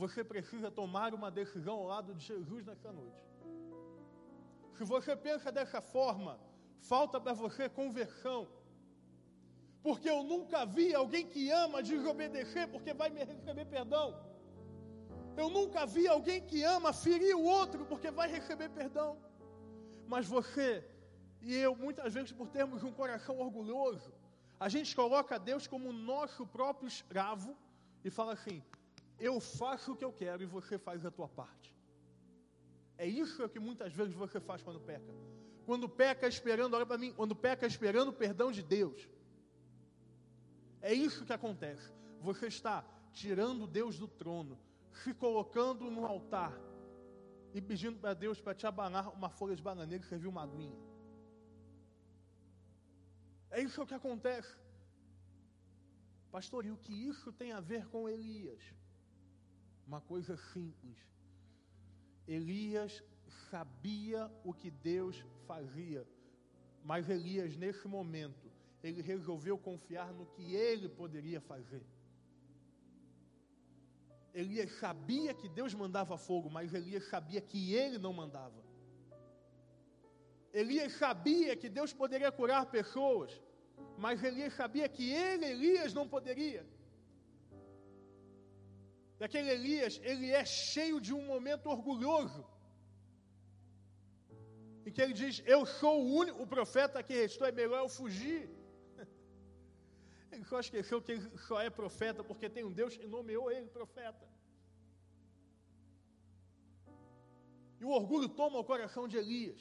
Você 0.02 0.22
precisa 0.32 0.70
tomar 0.80 1.10
uma 1.18 1.30
decisão 1.40 1.74
ao 1.80 1.86
lado 1.94 2.10
de 2.14 2.24
Jesus 2.32 2.62
nessa 2.70 2.90
noite. 3.00 3.22
Se 4.76 4.84
você 4.84 5.14
pensa 5.16 5.50
dessa 5.50 5.80
forma, 5.80 6.38
falta 6.92 7.20
para 7.20 7.32
você 7.32 7.68
conversão. 7.68 8.48
Porque 9.82 10.08
eu 10.10 10.22
nunca 10.22 10.64
vi 10.64 10.94
alguém 10.94 11.24
que 11.26 11.50
ama 11.50 11.82
desobedecer 11.82 12.68
porque 12.68 12.92
vai 12.92 13.08
me 13.10 13.22
receber 13.24 13.66
perdão. 13.66 14.08
Eu 15.36 15.48
nunca 15.50 15.84
vi 15.86 16.08
alguém 16.08 16.40
que 16.40 16.62
ama 16.62 16.92
ferir 16.92 17.34
o 17.36 17.44
outro 17.44 17.84
porque 17.84 18.10
vai 18.10 18.28
receber 18.28 18.70
perdão. 18.70 19.10
Mas 20.06 20.26
você 20.26 20.84
e 21.40 21.54
eu, 21.54 21.76
muitas 21.76 22.12
vezes, 22.12 22.32
por 22.32 22.48
termos 22.48 22.82
um 22.82 22.92
coração 22.92 23.38
orgulhoso, 23.38 24.12
a 24.58 24.68
gente 24.68 24.96
coloca 24.96 25.38
Deus 25.38 25.66
como 25.66 25.92
nosso 25.92 26.46
próprio 26.46 26.88
escravo 26.88 27.56
e 28.04 28.10
fala 28.10 28.32
assim: 28.32 28.62
eu 29.18 29.38
faço 29.40 29.92
o 29.92 29.96
que 29.96 30.04
eu 30.04 30.12
quero 30.12 30.42
e 30.42 30.46
você 30.46 30.78
faz 30.78 31.04
a 31.04 31.10
tua 31.10 31.28
parte. 31.28 31.75
É 32.98 33.06
isso 33.06 33.48
que 33.48 33.58
muitas 33.58 33.92
vezes 33.92 34.14
você 34.14 34.40
faz 34.40 34.62
quando 34.62 34.80
peca. 34.80 35.14
quando 35.66 35.88
peca 35.88 36.28
esperando, 36.28 36.74
olha 36.74 36.86
para 36.86 36.96
mim, 36.96 37.12
quando 37.12 37.34
peca 37.34 37.66
esperando 37.66 38.08
o 38.08 38.12
perdão 38.12 38.52
de 38.52 38.62
Deus. 38.62 39.08
É 40.80 40.94
isso 40.94 41.24
que 41.26 41.32
acontece. 41.32 41.92
Você 42.20 42.46
está 42.46 42.84
tirando 43.12 43.66
Deus 43.66 43.98
do 43.98 44.06
trono, 44.06 44.56
se 45.02 45.12
colocando 45.12 45.90
no 45.90 46.06
altar 46.06 46.56
e 47.52 47.60
pedindo 47.60 47.98
para 47.98 48.14
Deus 48.14 48.40
para 48.40 48.54
te 48.54 48.66
abanar 48.66 49.08
uma 49.12 49.28
folha 49.28 49.56
de 49.56 49.62
bananeira 49.62 50.04
e 50.04 50.06
servir 50.06 50.28
uma 50.28 50.44
aguinha. 50.44 50.78
É 53.50 53.60
isso 53.60 53.86
que 53.86 53.94
acontece. 53.94 54.56
Pastor, 56.30 56.64
e 56.66 56.70
o 56.70 56.76
que 56.76 56.92
isso 56.92 57.32
tem 57.32 57.52
a 57.52 57.60
ver 57.60 57.86
com 57.88 58.08
Elias? 58.08 58.62
Uma 59.86 60.00
coisa 60.00 60.36
simples. 60.52 60.98
Elias 62.26 63.02
sabia 63.50 64.30
o 64.44 64.52
que 64.52 64.70
Deus 64.70 65.24
fazia, 65.46 66.06
mas 66.82 67.08
Elias, 67.08 67.56
nesse 67.56 67.86
momento, 67.86 68.50
ele 68.82 69.00
resolveu 69.00 69.56
confiar 69.56 70.12
no 70.12 70.26
que 70.26 70.54
ele 70.54 70.88
poderia 70.88 71.40
fazer. 71.40 71.84
Elias 74.34 74.70
sabia 74.78 75.32
que 75.32 75.48
Deus 75.48 75.72
mandava 75.74 76.18
fogo, 76.18 76.50
mas 76.50 76.74
Elias 76.74 77.04
sabia 77.08 77.40
que 77.40 77.72
ele 77.72 77.98
não 77.98 78.12
mandava. 78.12 78.62
Elias 80.52 80.92
sabia 80.94 81.56
que 81.56 81.68
Deus 81.68 81.92
poderia 81.92 82.30
curar 82.30 82.66
pessoas, 82.66 83.40
mas 83.96 84.22
Elias 84.22 84.52
sabia 84.54 84.88
que 84.88 85.10
ele, 85.10 85.46
Elias, 85.46 85.94
não 85.94 86.06
poderia. 86.06 86.66
E 89.18 89.24
aquele 89.24 89.50
Elias, 89.56 89.94
ele 90.10 90.30
é 90.40 90.44
cheio 90.44 91.00
de 91.06 91.12
um 91.18 91.24
momento 91.32 91.66
orgulhoso. 91.76 92.42
Em 94.84 94.92
que 94.94 95.00
ele 95.04 95.14
diz: 95.22 95.42
Eu 95.54 95.60
sou 95.78 95.94
o 96.02 96.08
único 96.22 96.42
o 96.42 96.52
profeta 96.56 97.02
que 97.02 97.14
restou, 97.22 97.46
é 97.46 97.52
melhor 97.60 97.80
eu 97.84 97.88
fugir. 97.88 98.42
Ele 100.32 100.44
só 100.44 100.58
esqueceu 100.60 101.00
que 101.00 101.12
ele 101.12 101.38
só 101.48 101.56
é 101.66 101.70
profeta 101.70 102.22
porque 102.22 102.48
tem 102.54 102.64
um 102.68 102.72
Deus 102.80 102.96
que 102.96 103.06
nomeou 103.06 103.50
ele 103.50 103.68
profeta. 103.78 104.26
E 107.80 107.84
o 107.84 107.92
orgulho 108.00 108.28
toma 108.40 108.58
o 108.58 108.68
coração 108.70 109.04
de 109.08 109.16
Elias 109.22 109.60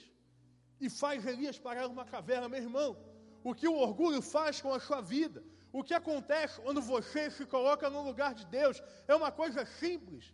e 0.79 0.89
faz 0.89 1.25
Elias 1.25 1.57
parar 1.57 1.87
numa 1.87 2.05
caverna, 2.05 2.49
meu 2.49 2.61
irmão. 2.61 2.97
O 3.43 3.53
que 3.53 3.67
o 3.67 3.77
orgulho 3.87 4.21
faz 4.21 4.61
com 4.61 4.73
a 4.73 4.79
sua 4.79 5.01
vida, 5.01 5.43
o 5.77 5.83
que 5.83 5.93
acontece 5.93 6.61
quando 6.61 6.81
você 6.81 7.29
se 7.29 7.45
coloca 7.45 7.89
no 7.89 8.01
lugar 8.01 8.33
de 8.33 8.45
Deus, 8.45 8.81
é 9.09 9.13
uma 9.13 9.29
coisa 9.29 9.65
simples. 9.65 10.33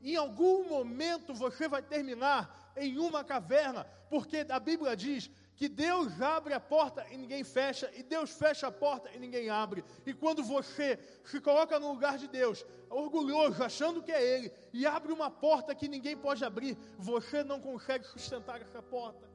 Em 0.00 0.14
algum 0.14 0.68
momento 0.68 1.34
você 1.34 1.66
vai 1.66 1.82
terminar 1.82 2.72
em 2.76 2.98
uma 2.98 3.24
caverna, 3.24 3.82
porque 4.08 4.46
a 4.48 4.60
Bíblia 4.60 4.94
diz 4.94 5.28
que 5.56 5.68
Deus 5.68 6.22
abre 6.22 6.54
a 6.54 6.60
porta 6.60 7.04
e 7.10 7.16
ninguém 7.16 7.42
fecha, 7.42 7.90
e 7.96 8.04
Deus 8.04 8.30
fecha 8.30 8.68
a 8.68 8.70
porta 8.70 9.10
e 9.12 9.18
ninguém 9.18 9.50
abre. 9.50 9.84
E 10.06 10.14
quando 10.14 10.40
você 10.44 11.00
se 11.24 11.40
coloca 11.40 11.80
no 11.80 11.88
lugar 11.88 12.16
de 12.16 12.28
Deus, 12.28 12.64
orgulhoso, 12.88 13.60
achando 13.64 14.00
que 14.00 14.12
é 14.12 14.22
Ele, 14.22 14.52
e 14.72 14.86
abre 14.86 15.12
uma 15.12 15.32
porta 15.32 15.74
que 15.74 15.88
ninguém 15.88 16.16
pode 16.16 16.44
abrir, 16.44 16.78
você 16.96 17.42
não 17.42 17.60
consegue 17.60 18.04
sustentar 18.06 18.62
essa 18.62 18.80
porta. 18.80 19.28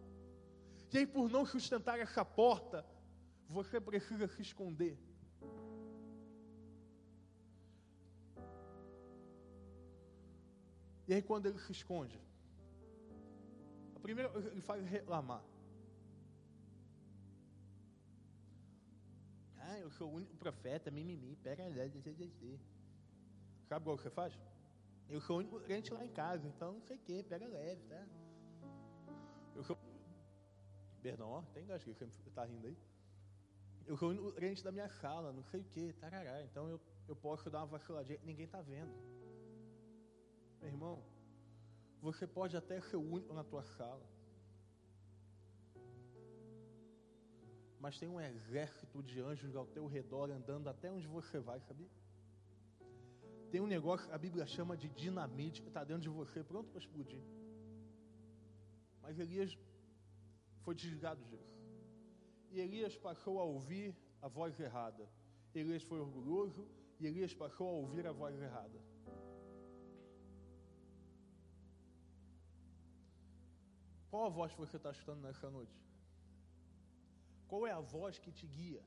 E 0.93 1.00
aí, 1.00 1.05
por 1.05 1.29
não 1.29 1.45
sustentar 1.45 2.00
essa 2.00 2.24
porta, 2.24 2.86
você 3.47 3.79
precisa 3.79 4.27
se 4.27 4.41
esconder. 4.41 4.97
E 11.07 11.13
aí, 11.13 11.21
quando 11.21 11.47
ele 11.47 11.59
se 11.59 11.71
esconde, 11.71 12.19
a 13.95 14.00
primeira 14.00 14.31
ele 14.38 14.62
faz 14.62 14.85
reclamar. 14.85 15.43
Ah, 19.57 19.79
eu 19.79 19.89
sou 19.91 20.09
o 20.09 20.15
único 20.15 20.35
profeta, 20.35 20.89
mimimi, 20.89 21.35
pega 21.38 21.67
leve, 21.67 22.01
Sabe 23.67 23.89
o 23.89 23.97
que 23.97 24.03
você 24.03 24.10
faz? 24.10 24.38
Eu 25.10 25.19
sou 25.21 25.38
o 25.38 25.39
único 25.39 25.60
crente 25.60 25.93
lá 25.93 26.06
em 26.06 26.10
casa, 26.10 26.47
então 26.47 26.73
não 26.73 26.82
sei 26.82 26.95
o 26.95 26.99
que, 26.99 27.23
pega 27.23 27.47
leve, 27.47 27.84
tá? 27.84 28.08
Eu 29.56 29.63
sou. 29.63 29.77
Perdão, 31.01 31.29
ó, 31.29 31.41
tem 31.53 31.65
gajo 31.65 31.84
que 31.84 31.93
você 31.93 32.06
está 32.06 32.45
rindo 32.45 32.67
aí. 32.67 32.77
Eu 33.86 33.98
sou 33.98 34.12
o 34.12 34.32
crente 34.32 34.63
da 34.63 34.72
minha 34.72 34.89
sala, 34.89 35.32
não 35.32 35.43
sei 35.43 35.62
o 35.62 35.65
que, 35.65 35.93
tarará. 35.93 36.41
Então 36.43 36.69
eu, 36.69 36.80
eu 37.08 37.15
posso 37.15 37.50
dar 37.50 37.60
uma 37.60 37.67
vaciladinha, 37.78 38.19
ninguém 38.24 38.46
está 38.46 38.62
vendo. 38.62 38.93
Meu 40.62 40.69
irmão, 40.69 41.04
você 42.02 42.26
pode 42.26 42.56
até 42.56 42.80
ser 42.82 42.96
o 42.96 43.02
único 43.02 43.34
na 43.34 43.43
tua 43.43 43.63
sala. 43.63 44.13
mas 47.84 48.00
tem 48.00 48.08
um 48.08 48.22
exército 48.22 49.04
de 49.04 49.19
anjos 49.19 49.58
ao 49.58 49.65
teu 49.67 49.86
redor 49.86 50.32
andando 50.32 50.69
até 50.69 50.89
onde 50.89 51.06
você 51.06 51.38
vai, 51.38 51.60
sabia? 51.60 51.89
Tem 53.52 53.60
um 53.60 53.67
negócio 53.67 54.08
que 54.08 54.13
a 54.13 54.17
Bíblia 54.17 54.46
chama 54.46 54.78
de 54.78 54.88
dinamite 54.88 55.62
que 55.62 55.67
está 55.67 55.84
dentro 55.84 56.04
de 56.04 56.08
você, 56.08 56.41
pronto 56.41 56.69
para 56.69 56.80
explodir. 56.80 57.22
Mas 59.02 59.19
Elias 59.19 59.58
foi 60.62 60.74
desligado 60.74 61.22
disso. 61.26 61.52
E 62.53 62.59
Elias 62.65 62.95
passou 63.07 63.35
a 63.39 63.43
ouvir 63.43 63.89
a 64.21 64.27
voz 64.27 64.59
errada. 64.59 65.05
Elias 65.59 65.83
foi 65.83 65.99
orgulhoso 65.99 66.63
e 66.99 67.07
Elias 67.07 67.33
passou 67.33 67.67
a 67.67 67.77
ouvir 67.83 68.05
a 68.05 68.11
voz 68.11 68.35
errada. 68.47 68.79
Qual 74.09 74.25
a 74.27 74.29
voz 74.29 74.53
que 74.53 74.59
você 74.65 74.77
está 74.77 74.91
escutando 74.91 75.21
nessa 75.27 75.49
noite? 75.49 75.77
Qual 77.47 77.65
é 77.65 77.71
a 77.71 77.79
voz 77.79 78.19
que 78.19 78.31
te 78.31 78.45
guia? 78.45 78.83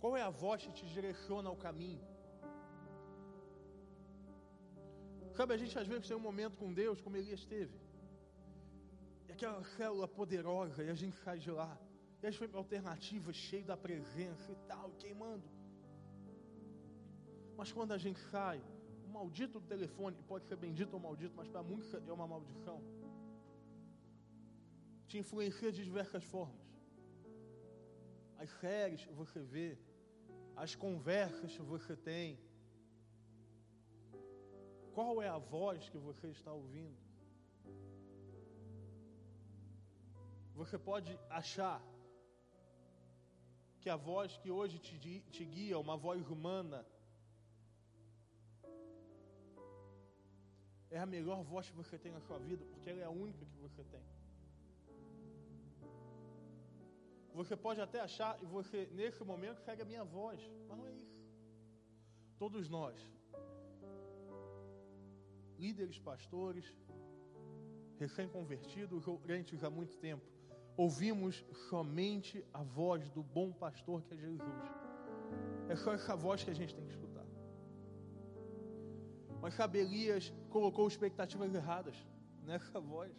Qual 0.00 0.16
é 0.16 0.22
a 0.22 0.30
voz 0.30 0.66
que 0.66 0.72
te 0.72 0.86
direciona 0.96 1.48
ao 1.48 1.56
caminho? 1.56 2.04
Sabe, 5.36 5.54
a 5.54 5.56
gente 5.56 5.78
às 5.78 5.86
vezes 5.86 6.08
tem 6.08 6.16
um 6.16 6.26
momento 6.30 6.56
com 6.56 6.72
Deus, 6.72 7.00
como 7.00 7.16
Elias 7.16 7.44
teve. 7.44 7.76
E 9.28 9.32
aquela 9.32 9.62
célula 9.76 10.08
poderosa, 10.08 10.82
e 10.82 10.90
a 10.90 10.94
gente 10.94 11.16
sai 11.18 11.38
de 11.38 11.52
lá. 11.52 11.72
A 12.24 12.30
gente 12.30 12.38
foi 12.38 12.48
para 12.48 12.58
alternativa, 12.58 13.32
cheio 13.32 13.64
da 13.64 13.76
presença 13.76 14.50
e 14.50 14.56
tal, 14.70 14.90
queimando. 15.02 15.48
Mas 17.58 17.70
quando 17.70 17.92
a 17.92 17.98
gente 17.98 18.20
sai, 18.32 18.60
o 19.06 19.08
maldito 19.08 19.60
do 19.60 19.66
telefone, 19.66 20.16
pode 20.32 20.46
ser 20.46 20.56
bendito 20.56 20.94
ou 20.94 21.00
maldito, 21.00 21.34
mas 21.36 21.48
para 21.48 21.62
muitos 21.62 21.92
é 21.94 22.12
uma 22.12 22.26
maldição. 22.26 22.78
Te 25.06 25.18
influencia 25.18 25.70
de 25.70 25.84
diversas 25.84 26.24
formas 26.24 26.64
as 28.44 28.50
séries 28.60 29.04
você 29.20 29.40
vê, 29.40 29.78
as 30.64 30.74
conversas 30.74 31.56
você 31.56 31.94
tem. 31.96 32.38
Qual 34.96 35.22
é 35.22 35.28
a 35.28 35.38
voz 35.38 35.88
que 35.88 35.98
você 36.08 36.28
está 36.28 36.52
ouvindo? 36.52 36.98
Você 40.54 40.78
pode 40.78 41.18
achar 41.40 41.82
que 43.84 43.90
a 43.90 43.96
voz 44.10 44.38
que 44.42 44.50
hoje 44.58 44.76
te, 44.78 44.94
te 45.36 45.44
guia, 45.54 45.78
uma 45.78 45.96
voz 46.04 46.22
humana, 46.34 46.78
é 50.90 50.98
a 50.98 51.08
melhor 51.14 51.40
voz 51.52 51.68
que 51.68 51.76
você 51.82 51.98
tem 51.98 52.10
na 52.10 52.22
sua 52.26 52.38
vida, 52.38 52.64
porque 52.70 52.88
ela 52.88 53.02
é 53.02 53.04
a 53.04 53.10
única 53.10 53.44
que 53.44 53.58
você 53.58 53.84
tem. 53.94 54.04
Você 57.40 57.54
pode 57.66 57.80
até 57.86 58.00
achar, 58.00 58.32
e 58.42 58.46
você, 58.46 58.88
nesse 59.00 59.22
momento, 59.22 59.60
segue 59.60 59.82
a 59.82 59.90
minha 59.92 60.04
voz, 60.18 60.40
mas 60.66 60.78
não 60.78 60.86
é 60.86 60.92
isso. 60.92 61.20
Todos 62.38 62.70
nós, 62.70 62.96
líderes, 65.58 65.98
pastores, 65.98 66.66
recém-convertidos 67.98 69.06
ou 69.06 69.18
crentes 69.18 69.62
há 69.62 69.68
muito 69.68 69.94
tempo, 69.98 70.24
ouvimos 70.76 71.44
somente 71.68 72.44
a 72.52 72.62
voz 72.62 73.08
do 73.10 73.22
bom 73.22 73.52
pastor 73.52 74.02
que 74.02 74.14
é 74.14 74.16
Jesus. 74.16 74.62
É 75.68 75.76
só 75.76 75.92
essa 75.92 76.14
voz 76.14 76.42
que 76.44 76.50
a 76.50 76.54
gente 76.54 76.74
tem 76.74 76.84
que 76.84 76.92
escutar. 76.92 77.26
Mas 79.40 79.54
sabe, 79.54 79.78
colocou 80.50 80.86
expectativas 80.88 81.54
erradas 81.54 81.96
nessa 82.42 82.80
voz. 82.80 83.12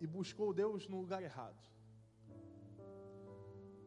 e 0.00 0.06
buscou 0.06 0.52
Deus 0.52 0.88
no 0.88 1.00
lugar 1.00 1.22
errado. 1.22 1.60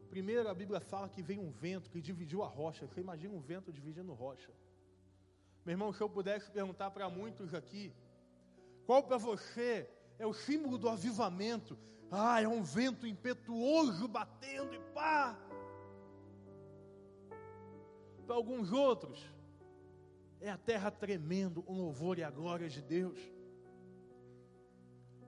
Primeiro 0.08 0.48
a 0.48 0.54
Bíblia 0.54 0.80
fala 0.80 1.08
que 1.08 1.22
veio 1.22 1.40
um 1.40 1.50
vento 1.50 1.90
que 1.90 2.00
dividiu 2.00 2.42
a 2.42 2.48
rocha. 2.48 2.86
Você 2.86 3.00
imagina 3.00 3.32
um 3.34 3.40
vento 3.40 3.72
dividindo 3.72 4.12
rocha. 4.12 4.52
Meu 5.64 5.74
irmão, 5.74 5.92
se 5.92 6.00
eu 6.02 6.08
pudesse 6.08 6.50
perguntar 6.50 6.90
para 6.90 7.08
muitos 7.08 7.54
aqui, 7.54 7.94
qual 8.90 9.04
para 9.04 9.18
você 9.18 9.88
é 10.18 10.26
o 10.26 10.32
símbolo 10.34 10.76
do 10.76 10.88
avivamento? 10.88 11.78
Ah, 12.10 12.42
é 12.42 12.48
um 12.48 12.60
vento 12.60 13.06
impetuoso 13.06 14.08
batendo 14.08 14.74
e 14.74 14.80
pá. 14.92 15.38
Para 18.26 18.34
alguns 18.34 18.72
outros, 18.72 19.24
é 20.40 20.50
a 20.50 20.58
terra 20.58 20.90
tremendo 20.90 21.62
o 21.68 21.72
louvor 21.72 22.18
e 22.18 22.24
a 22.24 22.30
glória 22.32 22.68
de 22.68 22.82
Deus. 22.82 23.20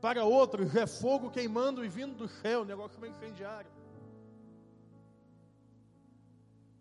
Para 0.01 0.25
outros 0.25 0.75
é 0.75 0.85
fogo 0.85 1.31
queimando 1.31 1.85
e 1.85 1.89
vindo 1.89 2.17
do 2.17 2.27
céu, 2.27 2.65
negócio 2.65 3.01
meio 3.01 3.13
incendiário. 3.13 3.71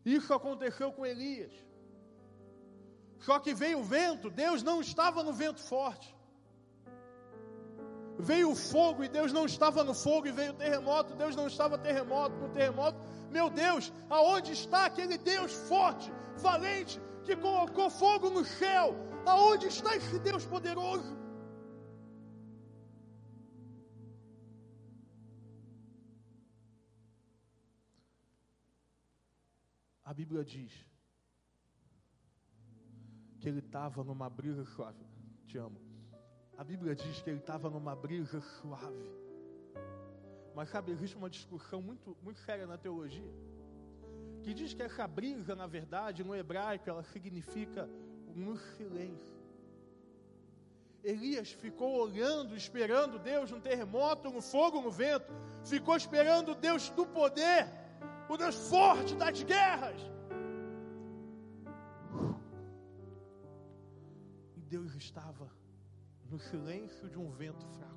Isso 0.04 0.34
aconteceu 0.34 0.91
com 0.91 1.06
Elias. 1.06 1.54
Só 3.20 3.38
que 3.38 3.54
veio 3.54 3.82
o 3.82 3.84
vento, 3.84 4.32
Deus 4.32 4.63
não 4.63 4.82
estava 4.82 5.22
no 5.22 5.32
vento 5.32 5.62
forte. 5.62 6.20
Veio 8.22 8.52
o 8.52 8.56
fogo 8.56 9.04
e 9.04 9.10
Deus 9.10 9.34
não 9.34 9.46
estava 9.46 9.84
no 9.84 9.96
fogo, 9.96 10.28
e 10.28 10.32
veio 10.32 10.52
o 10.52 10.56
terremoto, 10.56 11.16
Deus 11.16 11.36
não 11.36 11.48
estava 11.48 11.78
terremoto, 11.78 12.36
no 12.36 12.50
terremoto. 12.50 12.98
Meu 13.32 13.50
Deus, 13.50 13.92
aonde 14.10 14.52
está 14.52 14.86
aquele 14.86 15.18
Deus 15.18 15.52
forte, 15.68 16.12
valente, 16.38 17.02
que 17.24 17.36
colocou 17.36 17.90
fogo 17.90 18.30
no 18.30 18.46
céu? 18.46 18.96
Aonde 19.26 19.68
está 19.68 19.96
esse 19.96 20.20
Deus 20.20 20.46
poderoso? 20.46 21.18
A 30.04 30.14
Bíblia 30.14 30.44
diz 30.44 30.74
que 33.40 33.50
ele 33.50 33.60
estava 33.60 34.04
numa 34.04 34.30
brisa 34.30 34.66
suave. 34.66 35.04
Te 35.48 35.58
amo. 35.58 35.91
A 36.62 36.63
Bíblia 36.63 36.93
diz 36.93 37.24
que 37.24 37.30
ele 37.32 37.39
estava 37.39 37.71
numa 37.71 37.95
brisa 37.95 38.39
suave. 38.39 39.10
Mas 40.54 40.69
sabe, 40.69 40.91
existe 40.91 41.17
uma 41.17 41.28
discussão 41.28 41.82
muito, 41.82 42.15
muito 42.21 42.39
séria 42.41 42.67
na 42.67 42.78
teologia 42.78 43.34
que 44.43 44.54
diz 44.54 44.71
que 44.71 44.84
essa 44.84 45.08
brisa, 45.08 45.56
na 45.56 45.65
verdade, 45.65 46.24
no 46.24 46.36
hebraico, 46.36 46.88
ela 46.88 47.02
significa 47.02 47.89
no 48.36 48.56
silêncio. 48.58 49.41
Elias 51.04 51.52
ficou 51.52 52.00
olhando, 52.00 52.56
esperando 52.56 53.17
Deus 53.17 53.50
no 53.50 53.60
terremoto, 53.60 54.30
no 54.30 54.39
fogo, 54.39 54.82
no 54.82 54.91
vento, 54.91 55.34
ficou 55.65 55.95
esperando 55.95 56.54
Deus 56.54 56.91
do 56.91 57.08
poder, 57.08 57.67
o 58.30 58.38
Deus 58.38 58.69
forte 58.69 59.15
das 59.15 59.41
guerras. 59.41 60.00
E 64.56 64.62
Deus 64.62 64.93
estava 64.93 65.50
no 66.32 66.39
silêncio 66.39 67.10
de 67.10 67.20
um 67.20 67.30
vento 67.30 67.67
fraco. 67.67 67.91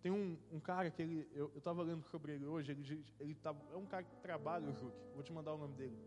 Tem 0.00 0.10
um, 0.10 0.38
um 0.50 0.58
cara 0.58 0.90
que 0.90 1.02
ele, 1.02 1.28
eu 1.34 1.52
estava 1.54 1.82
lendo 1.82 2.02
sobre 2.04 2.32
ele 2.32 2.46
hoje, 2.46 2.72
ele, 2.72 3.04
ele 3.20 3.34
tá, 3.34 3.54
é 3.70 3.76
um 3.76 3.84
cara 3.84 4.04
que 4.04 4.16
trabalha, 4.16 4.72
Juque, 4.72 4.96
vou 5.12 5.22
te 5.22 5.32
mandar 5.32 5.52
o 5.52 5.58
nome 5.58 5.74
dele, 5.74 5.98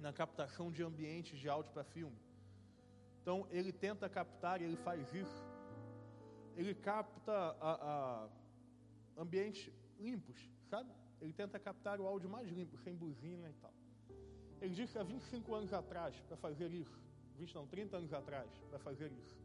na 0.00 0.12
captação 0.12 0.72
de 0.72 0.82
ambientes 0.82 1.38
de 1.38 1.48
áudio 1.48 1.70
para 1.72 1.84
filme. 1.84 2.16
Então 3.20 3.46
ele 3.50 3.72
tenta 3.72 4.08
captar 4.08 4.62
e 4.62 4.64
ele 4.64 4.76
faz 4.76 5.12
isso. 5.12 5.44
Ele 6.56 6.74
capta 6.74 7.32
a, 7.60 7.72
a 8.24 8.28
ambientes 9.20 9.70
limpos, 9.98 10.48
sabe? 10.70 10.90
Ele 11.20 11.32
tenta 11.32 11.58
captar 11.58 12.00
o 12.00 12.06
áudio 12.06 12.30
mais 12.30 12.48
limpo, 12.48 12.78
sem 12.78 12.94
buzina 12.94 13.50
e 13.50 13.54
tal. 13.54 13.74
Ele 14.62 14.74
diz 14.74 14.90
que 14.90 14.98
há 14.98 15.02
25 15.02 15.54
anos 15.54 15.72
atrás, 15.72 16.18
para 16.20 16.36
fazer 16.36 16.72
isso, 16.72 17.05
20 17.36 17.54
não, 17.54 17.66
30 17.66 17.96
anos 17.96 18.12
atrás, 18.12 18.50
para 18.70 18.78
fazer 18.78 19.12
isso, 19.12 19.36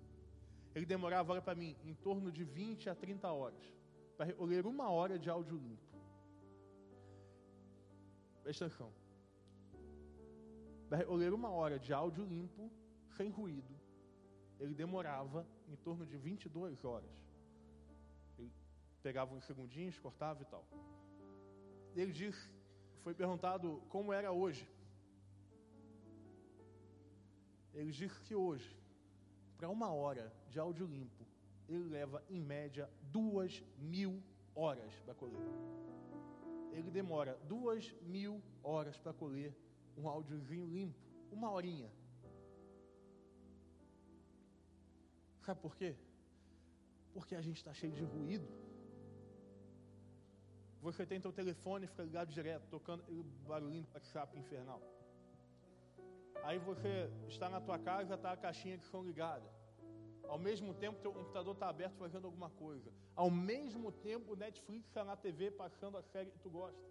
ele 0.73 0.85
demorava, 0.85 1.33
olha 1.33 1.41
para 1.41 1.55
mim, 1.55 1.75
em 1.83 1.93
torno 1.93 2.31
de 2.31 2.43
20 2.43 2.89
a 2.89 2.95
30 2.95 3.27
horas 3.31 3.81
para 4.17 4.35
ler 4.45 4.65
uma 4.65 4.89
hora 4.89 5.17
de 5.17 5.29
áudio 5.29 5.57
limpo. 5.57 5.97
Presta 8.43 8.65
atenção. 8.65 8.91
Para 10.89 11.09
ler 11.11 11.33
uma 11.33 11.49
hora 11.49 11.79
de 11.79 11.91
áudio 11.93 12.23
limpo, 12.23 12.71
sem 13.17 13.29
ruído, 13.29 13.73
ele 14.59 14.73
demorava 14.75 15.45
em 15.67 15.75
torno 15.75 16.05
de 16.05 16.17
22 16.17 16.85
horas. 16.85 17.09
Ele 18.37 18.51
pegava 19.01 19.33
uns 19.33 19.45
segundinhos, 19.45 19.97
cortava 19.97 20.41
e 20.43 20.45
tal. 20.45 20.65
Ele 21.95 22.11
disse, 22.11 22.49
foi 23.03 23.13
perguntado 23.15 23.81
como 23.89 24.13
era 24.13 24.31
hoje. 24.31 24.69
Ele 27.73 27.91
disse 27.91 28.19
que 28.21 28.35
hoje, 28.35 28.77
para 29.57 29.69
uma 29.69 29.91
hora 29.91 30.31
de 30.49 30.59
áudio 30.59 30.85
limpo, 30.85 31.25
ele 31.67 31.85
leva 31.85 32.23
em 32.29 32.39
média 32.39 32.89
duas 33.03 33.63
mil 33.77 34.21
horas 34.53 34.93
para 35.05 35.13
colher. 35.13 35.39
Ele 36.71 36.89
demora 36.89 37.37
duas 37.47 37.91
mil 38.01 38.41
horas 38.63 38.97
para 38.97 39.13
colher 39.13 39.55
um 39.97 40.07
áudiozinho 40.07 40.65
limpo, 40.65 40.99
uma 41.31 41.51
horinha. 41.51 41.91
Sabe 45.41 45.59
por 45.59 45.75
quê? 45.75 45.95
Porque 47.13 47.35
a 47.35 47.41
gente 47.41 47.57
está 47.57 47.73
cheio 47.73 47.93
de 47.93 48.03
ruído. 48.03 48.47
Você 50.81 51.05
tem 51.05 51.19
seu 51.19 51.31
telefone, 51.31 51.87
fica 51.87 52.03
ligado 52.03 52.31
direto, 52.31 52.67
tocando 52.69 53.03
barulhinho 53.47 53.83
do 53.83 53.93
WhatsApp 53.93 54.37
infernal. 54.37 54.81
Aí 56.43 56.57
você 56.59 57.09
está 57.27 57.49
na 57.49 57.61
tua 57.61 57.77
casa, 57.79 58.15
está 58.15 58.31
a 58.31 58.37
caixinha 58.37 58.77
de 58.77 58.85
som 58.85 59.03
ligada. 59.03 59.47
Ao 60.27 60.37
mesmo 60.37 60.73
tempo, 60.73 61.01
teu 61.01 61.11
computador 61.11 61.53
está 61.53 61.67
aberto 61.69 61.97
fazendo 61.97 62.25
alguma 62.25 62.49
coisa. 62.49 62.89
Ao 63.15 63.29
mesmo 63.29 63.91
tempo, 63.91 64.33
o 64.33 64.35
Netflix 64.35 64.87
está 64.87 65.03
na 65.03 65.15
TV 65.15 65.51
passando 65.51 65.97
a 65.97 66.03
série 66.03 66.31
que 66.31 66.39
tu 66.39 66.49
gosta. 66.49 66.81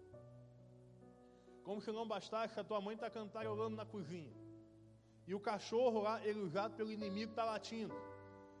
Como 1.63 1.81
se 1.81 1.91
não 1.91 2.07
bastasse, 2.07 2.59
a 2.59 2.63
tua 2.63 2.81
mãe 2.81 2.95
está 2.95 3.09
cantarolando 3.09 3.75
na 3.75 3.85
cozinha. 3.85 4.33
E 5.27 5.35
o 5.35 5.39
cachorro 5.39 6.01
lá, 6.01 6.25
ele 6.25 6.39
usado 6.39 6.75
pelo 6.75 6.91
inimigo, 6.91 7.31
está 7.31 7.45
latindo. 7.45 7.95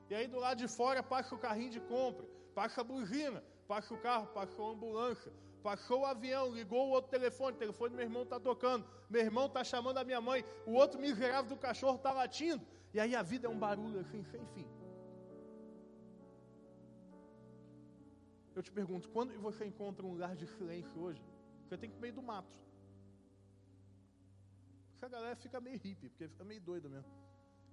E 0.09 0.15
aí 0.15 0.27
do 0.27 0.39
lado 0.39 0.57
de 0.57 0.67
fora 0.67 1.01
passa 1.01 1.33
o 1.33 1.39
carrinho 1.39 1.71
de 1.71 1.79
compra, 1.79 2.25
passa 2.53 2.81
a 2.81 2.83
buzina, 2.83 3.43
passa 3.67 3.93
o 3.93 4.01
carro, 4.07 4.27
passou 4.27 4.69
a 4.69 4.73
ambulância, 4.73 5.31
Passou 5.61 6.01
o 6.01 6.05
avião, 6.05 6.53
ligou 6.53 6.87
o 6.87 6.91
outro 6.91 7.11
telefone, 7.11 7.55
o 7.55 7.59
telefone 7.59 7.91
do 7.91 7.95
meu 7.95 8.05
irmão 8.05 8.23
está 8.23 8.39
tocando, 8.39 8.85
meu 9.09 9.21
irmão 9.21 9.45
está 9.45 9.63
chamando 9.63 9.97
a 9.99 10.03
minha 10.03 10.19
mãe, 10.19 10.43
o 10.65 10.73
outro 10.73 10.99
miserável 10.99 11.49
do 11.49 11.57
cachorro 11.57 11.97
está 11.97 12.11
latindo. 12.11 12.65
E 12.93 12.99
aí 12.99 13.15
a 13.15 13.21
vida 13.21 13.47
é 13.47 13.49
um 13.49 13.57
barulho 13.57 13.99
assim, 13.99 14.23
sem 14.23 14.45
fim. 14.47 14.67
Eu 18.55 18.61
te 18.61 18.71
pergunto, 18.71 19.09
quando 19.09 19.37
você 19.39 19.65
encontra 19.65 20.05
um 20.05 20.11
lugar 20.11 20.35
de 20.35 20.45
silêncio 20.47 20.99
hoje, 20.99 21.21
você 21.63 21.77
tem 21.77 21.89
que 21.89 21.97
ir 21.97 22.01
meio 22.01 22.13
do 22.13 22.23
mato. 22.23 22.59
Essa 24.95 25.07
galera 25.07 25.35
fica 25.35 25.61
meio 25.61 25.77
hippie, 25.77 26.09
porque 26.09 26.27
fica 26.27 26.43
meio 26.43 26.61
doida 26.61 26.89
mesmo. 26.89 27.11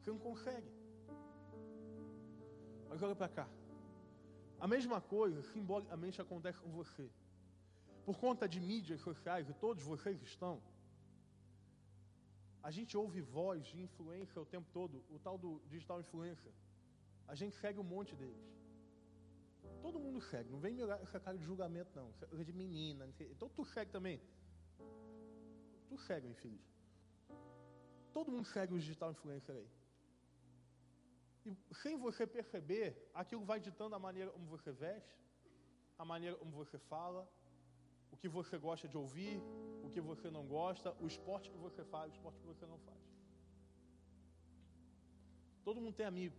Você 0.00 0.10
não 0.10 0.18
consegue. 0.18 0.70
Mas 2.88 3.02
olha 3.02 3.16
para 3.16 3.28
cá. 3.28 3.48
A 4.60 4.66
mesma 4.66 5.00
coisa, 5.00 5.42
simbolicamente, 5.42 6.20
acontece 6.20 6.58
com 6.60 6.70
você 6.70 7.10
por 8.08 8.16
conta 8.16 8.48
de 8.52 8.58
mídias 8.58 9.00
sociais, 9.02 9.50
e 9.50 9.54
todos 9.64 9.82
vocês 9.84 10.18
estão, 10.22 10.52
a 12.68 12.70
gente 12.76 12.96
ouve 12.96 13.20
voz 13.20 13.66
de 13.66 13.82
influência 13.86 14.40
o 14.40 14.46
tempo 14.46 14.68
todo, 14.72 15.04
o 15.10 15.18
tal 15.18 15.36
do 15.36 15.50
digital 15.72 16.00
influencer. 16.00 16.54
A 17.32 17.34
gente 17.34 17.54
segue 17.56 17.78
um 17.78 17.88
monte 17.96 18.16
deles. 18.16 18.46
Todo 19.82 20.00
mundo 20.00 20.22
segue, 20.22 20.48
não 20.48 20.58
vem 20.58 20.72
me 20.72 20.82
olhar 20.84 20.98
essa 21.02 21.20
cara 21.20 21.36
de 21.36 21.44
julgamento, 21.44 21.90
não. 21.94 22.10
Coisa 22.30 22.46
de 22.50 22.54
menina. 22.62 23.06
Então 23.34 23.50
tu 23.50 23.62
segue 23.74 23.90
também. 23.92 24.18
Tu 25.90 25.98
segue, 25.98 26.28
infeliz. 26.28 26.66
Todo 28.14 28.32
mundo 28.32 28.46
segue 28.46 28.72
o 28.72 28.78
digital 28.78 29.10
influencer 29.10 29.54
aí. 29.54 29.68
E 31.44 31.74
sem 31.82 31.98
você 31.98 32.26
perceber, 32.26 32.86
aquilo 33.12 33.44
vai 33.44 33.60
ditando 33.60 33.94
a 33.94 33.98
maneira 33.98 34.30
como 34.30 34.46
você 34.46 34.72
veste, 34.72 35.14
a 35.98 36.06
maneira 36.06 36.36
como 36.38 36.52
você 36.52 36.78
fala, 36.78 37.28
o 38.12 38.16
que 38.16 38.28
você 38.28 38.58
gosta 38.58 38.86
de 38.88 38.96
ouvir, 38.96 39.40
o 39.82 39.90
que 39.90 40.00
você 40.00 40.30
não 40.30 40.44
gosta, 40.46 40.94
o 41.00 41.06
esporte 41.06 41.50
que 41.50 41.56
você 41.56 41.84
faz, 41.84 42.10
o 42.12 42.14
esporte 42.14 42.38
que 42.40 42.46
você 42.46 42.66
não 42.66 42.78
faz. 42.78 42.98
Todo 45.64 45.80
mundo 45.80 45.94
tem 45.94 46.06
amigo. 46.06 46.36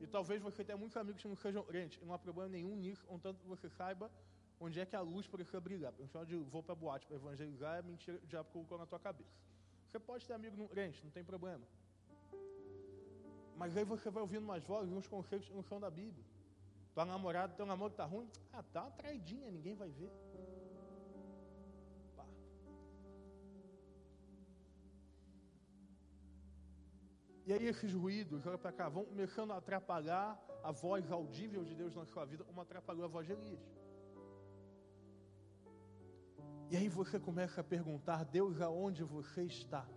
E 0.00 0.06
talvez 0.06 0.40
você 0.40 0.64
tenha 0.64 0.78
muitos 0.78 0.96
amigos 0.96 1.20
que 1.22 1.28
não 1.28 1.36
sejam 1.36 1.62
crentes, 1.64 2.00
não 2.04 2.14
há 2.14 2.18
problema 2.18 2.48
nenhum 2.48 2.76
nisso, 2.76 3.04
contanto 3.06 3.40
que 3.40 3.46
você 3.46 3.68
saiba 3.68 4.10
onde 4.60 4.80
é 4.80 4.86
que 4.86 4.96
a 4.96 5.00
luz 5.00 5.26
precisa 5.26 5.60
brilhar. 5.60 5.92
Pensar 5.92 6.24
de 6.24 6.36
vou 6.36 6.62
para 6.62 6.74
boate 6.74 7.06
para 7.06 7.16
evangelizar 7.16 7.78
é 7.78 7.82
mentira 7.82 8.18
que 8.18 8.24
o 8.24 8.28
diabo 8.28 8.48
colocou 8.50 8.78
na 8.78 8.86
tua 8.86 8.98
cabeça. 8.98 9.30
Você 9.86 9.98
pode 9.98 10.26
ter 10.26 10.34
amigo 10.34 10.56
não 10.56 10.68
crente, 10.68 11.02
não 11.04 11.10
tem 11.10 11.24
problema. 11.24 11.64
Mas 13.56 13.76
aí 13.76 13.84
você 13.84 14.10
vai 14.10 14.22
ouvindo 14.22 14.44
umas 14.44 14.62
vozes, 14.64 14.92
uns 14.92 15.08
conceitos 15.08 15.48
que 15.48 15.54
não 15.54 15.62
são 15.62 15.80
da 15.80 15.90
Bíblia. 15.90 16.24
Tua 16.94 17.04
namorada, 17.04 17.54
teu 17.54 17.66
namoro 17.66 17.92
está 17.92 18.04
ruim, 18.04 18.28
ah, 18.52 18.62
tá 18.62 18.82
uma 18.82 18.90
traidinha, 18.90 19.50
ninguém 19.50 19.74
vai 19.74 19.88
ver. 19.88 20.10
E 27.48 27.52
aí 27.54 27.66
esses 27.66 27.94
ruídos, 27.94 28.46
olha 28.46 28.58
para 28.58 28.70
cá, 28.70 28.90
vão 28.90 29.06
começando 29.06 29.52
a 29.52 29.56
atrapalhar 29.56 30.38
a 30.62 30.70
voz 30.70 31.10
audível 31.10 31.64
de 31.64 31.74
Deus 31.74 31.94
na 31.96 32.04
sua 32.04 32.26
vida, 32.26 32.44
como 32.44 32.60
atrapalhou 32.60 33.06
a 33.06 33.08
voz 33.08 33.26
de 33.26 33.32
Elias. 33.32 33.62
E 36.70 36.76
aí 36.76 36.90
você 36.90 37.18
começa 37.18 37.62
a 37.62 37.64
perguntar: 37.64 38.22
Deus, 38.26 38.60
aonde 38.60 39.02
você 39.02 39.44
está? 39.44 39.88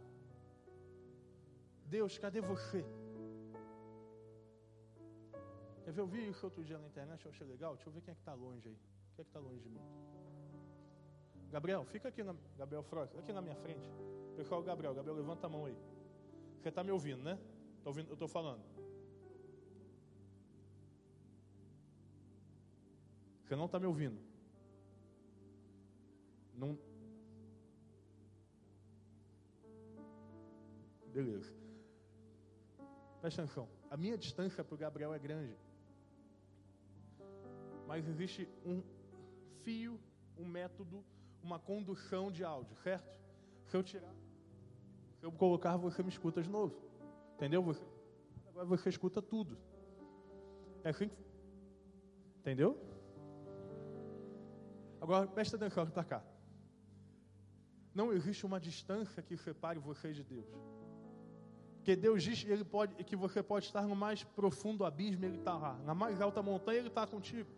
Deus, 1.87 2.17
cadê 2.17 2.39
você? 2.39 2.85
Quer 5.83 5.91
ver? 5.91 5.99
Eu 5.99 6.07
vi 6.07 6.29
isso 6.29 6.45
outro 6.45 6.63
dia 6.63 6.77
na 6.77 6.87
internet, 6.87 7.25
eu 7.25 7.31
achei 7.31 7.45
legal. 7.45 7.75
Deixa 7.75 7.89
eu 7.89 7.93
ver 7.93 7.99
quem 7.99 8.13
é 8.13 8.15
que 8.15 8.21
está 8.21 8.33
longe 8.33 8.65
aí. 8.69 8.79
Quem 9.13 9.23
é 9.23 9.25
que 9.25 9.29
está 9.29 9.41
longe 9.41 9.59
de 9.59 9.69
mim? 9.69 9.85
Gabriel, 11.51 11.83
fica 11.83 12.07
aqui, 12.07 12.23
na, 12.23 12.33
Gabriel 12.57 12.83
Frost, 12.83 13.13
aqui 13.17 13.33
na 13.33 13.41
minha 13.41 13.57
frente. 13.57 13.91
Pessoal, 14.37 14.63
Gabriel, 14.63 14.95
Gabriel, 14.95 15.17
levanta 15.17 15.47
a 15.47 15.49
mão 15.49 15.65
aí. 15.65 15.77
Você 16.61 16.69
está 16.69 16.83
me 16.83 16.91
ouvindo, 16.91 17.23
né? 17.23 17.39
Tô 17.83 17.89
ouvindo, 17.89 18.09
eu 18.09 18.13
estou 18.13 18.27
falando. 18.27 18.61
Você 23.43 23.55
não 23.55 23.65
está 23.65 23.79
me 23.79 23.87
ouvindo. 23.87 24.21
Não. 26.53 26.77
Beleza. 31.07 31.51
Presta 33.19 33.41
atenção. 33.41 33.67
A 33.89 33.97
minha 33.97 34.15
distância 34.15 34.63
para 34.63 34.75
o 34.75 34.77
Gabriel 34.77 35.15
é 35.15 35.19
grande. 35.19 35.57
Mas 37.87 38.07
existe 38.07 38.47
um 38.63 38.83
fio, 39.63 39.99
um 40.37 40.45
método, 40.45 41.03
uma 41.41 41.57
condução 41.57 42.31
de 42.31 42.43
áudio, 42.43 42.77
certo? 42.77 43.11
Se 43.65 43.75
eu 43.75 43.81
tirar, 43.81 44.13
se 45.21 45.27
eu 45.27 45.31
colocar, 45.31 45.77
você 45.77 46.01
me 46.01 46.09
escuta 46.09 46.41
de 46.41 46.49
novo. 46.49 46.75
Entendeu? 47.35 47.61
Você, 47.61 47.85
agora 48.49 48.65
você 48.65 48.89
escuta 48.89 49.21
tudo. 49.21 49.55
É 50.83 50.89
assim 50.89 51.07
que. 51.07 51.15
Entendeu? 52.39 52.75
Agora 54.99 55.27
presta 55.27 55.57
atenção 55.57 55.85
para 55.85 56.03
cá. 56.03 56.23
Não 57.93 58.11
existe 58.11 58.47
uma 58.47 58.59
distância 58.59 59.21
que 59.21 59.37
separe 59.37 59.77
você 59.77 60.11
de 60.11 60.23
Deus. 60.23 60.47
Porque 61.75 61.95
Deus 61.95 62.23
diz 62.23 62.43
ele 62.47 62.63
pode, 62.63 62.95
que 63.03 63.15
você 63.15 63.43
pode 63.43 63.65
estar 63.67 63.83
no 63.83 63.95
mais 63.95 64.23
profundo 64.23 64.83
abismo, 64.83 65.23
Ele 65.23 65.37
está 65.37 65.55
lá. 65.55 65.77
Na 65.85 65.93
mais 65.93 66.19
alta 66.19 66.41
montanha, 66.41 66.79
Ele 66.79 66.87
está 66.87 67.05
contigo. 67.05 67.49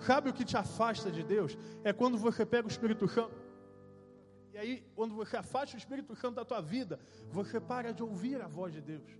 Sabe 0.00 0.30
o 0.30 0.32
que 0.32 0.44
te 0.44 0.56
afasta 0.56 1.12
de 1.12 1.22
Deus? 1.22 1.56
É 1.84 1.92
quando 1.92 2.18
você 2.18 2.44
pega 2.44 2.66
o 2.66 2.70
Espírito 2.70 3.06
Santo. 3.06 3.47
E 4.52 4.58
aí, 4.58 4.84
quando 4.94 5.14
você 5.14 5.36
afasta 5.36 5.76
o 5.76 5.78
Espírito 5.78 6.14
Santo 6.16 6.36
da 6.36 6.44
tua 6.44 6.60
vida, 6.60 6.98
você 7.30 7.60
para 7.60 7.92
de 7.92 8.02
ouvir 8.02 8.40
a 8.40 8.48
voz 8.48 8.72
de 8.72 8.80
Deus. 8.80 9.18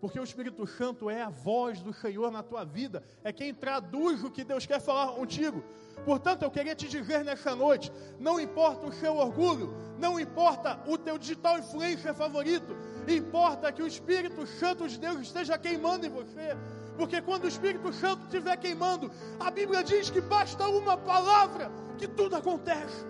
Porque 0.00 0.18
o 0.18 0.24
Espírito 0.24 0.66
Santo 0.66 1.10
é 1.10 1.20
a 1.20 1.28
voz 1.28 1.82
do 1.82 1.92
Senhor 1.92 2.30
na 2.30 2.42
tua 2.42 2.64
vida, 2.64 3.02
é 3.22 3.30
quem 3.32 3.52
traduz 3.52 4.24
o 4.24 4.30
que 4.30 4.42
Deus 4.42 4.64
quer 4.64 4.80
falar 4.80 5.12
contigo. 5.12 5.62
Portanto, 6.06 6.42
eu 6.42 6.50
queria 6.50 6.74
te 6.74 6.88
dizer 6.88 7.22
nessa 7.22 7.54
noite: 7.54 7.92
não 8.18 8.40
importa 8.40 8.86
o 8.86 8.92
seu 8.92 9.16
orgulho, 9.16 9.74
não 9.98 10.18
importa 10.18 10.80
o 10.86 10.96
teu 10.96 11.18
digital 11.18 11.58
influencer 11.58 12.14
favorito, 12.14 12.74
importa 13.06 13.70
que 13.70 13.82
o 13.82 13.86
Espírito 13.86 14.46
Santo 14.46 14.88
de 14.88 14.98
Deus 14.98 15.20
esteja 15.20 15.58
queimando 15.58 16.06
em 16.06 16.10
você. 16.10 16.56
Porque 16.96 17.20
quando 17.20 17.44
o 17.44 17.48
Espírito 17.48 17.92
Santo 17.92 18.24
estiver 18.24 18.56
queimando, 18.56 19.10
a 19.38 19.50
Bíblia 19.50 19.82
diz 19.84 20.08
que 20.08 20.20
basta 20.22 20.66
uma 20.66 20.96
palavra 20.96 21.70
que 21.98 22.08
tudo 22.08 22.36
acontece. 22.36 23.09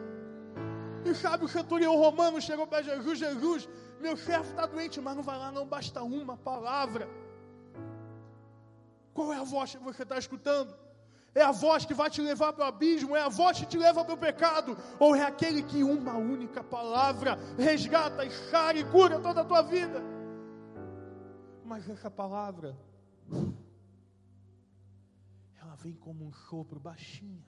E 1.05 1.15
sabe, 1.15 1.45
o 1.45 1.49
centurião 1.49 1.97
romano 1.97 2.41
chegou 2.41 2.67
para 2.67 2.83
Jesus: 2.83 3.19
Jesus, 3.19 3.69
meu 4.01 4.17
chefe 4.17 4.51
está 4.51 4.67
doente, 4.67 5.01
mas 5.01 5.17
não 5.17 5.23
vai 5.23 5.39
lá, 5.39 5.51
não 5.51 5.67
basta 5.67 6.03
uma 6.03 6.37
palavra. 6.37 7.09
Qual 9.15 9.33
é 9.33 9.39
a 9.39 9.45
voz 9.45 9.75
que 9.75 9.83
você 9.83 10.03
está 10.03 10.19
escutando? 10.19 10.75
É 11.35 11.43
a 11.43 11.53
voz 11.53 11.85
que 11.85 11.95
vai 11.95 12.11
te 12.11 12.21
levar 12.21 12.53
para 12.53 12.65
o 12.65 12.69
abismo? 12.69 13.15
É 13.15 13.23
a 13.23 13.29
voz 13.29 13.59
que 13.59 13.67
te 13.67 13.79
leva 13.79 14.05
para 14.05 14.15
o 14.15 14.19
pecado? 14.19 14.77
Ou 14.99 15.15
é 15.15 15.23
aquele 15.23 15.63
que 15.63 15.83
uma 15.83 16.17
única 16.17 16.63
palavra 16.63 17.39
resgata, 17.57 18.25
enxara 18.25 18.79
e 18.79 18.85
cura 18.85 19.21
toda 19.21 19.43
a 19.43 19.45
tua 19.45 19.63
vida? 19.63 20.03
Mas 21.65 21.89
essa 21.89 22.11
palavra, 22.11 22.77
ela 25.63 25.77
vem 25.77 25.95
como 25.95 26.27
um 26.27 26.33
sopro 26.33 26.81
baixinha. 26.81 27.47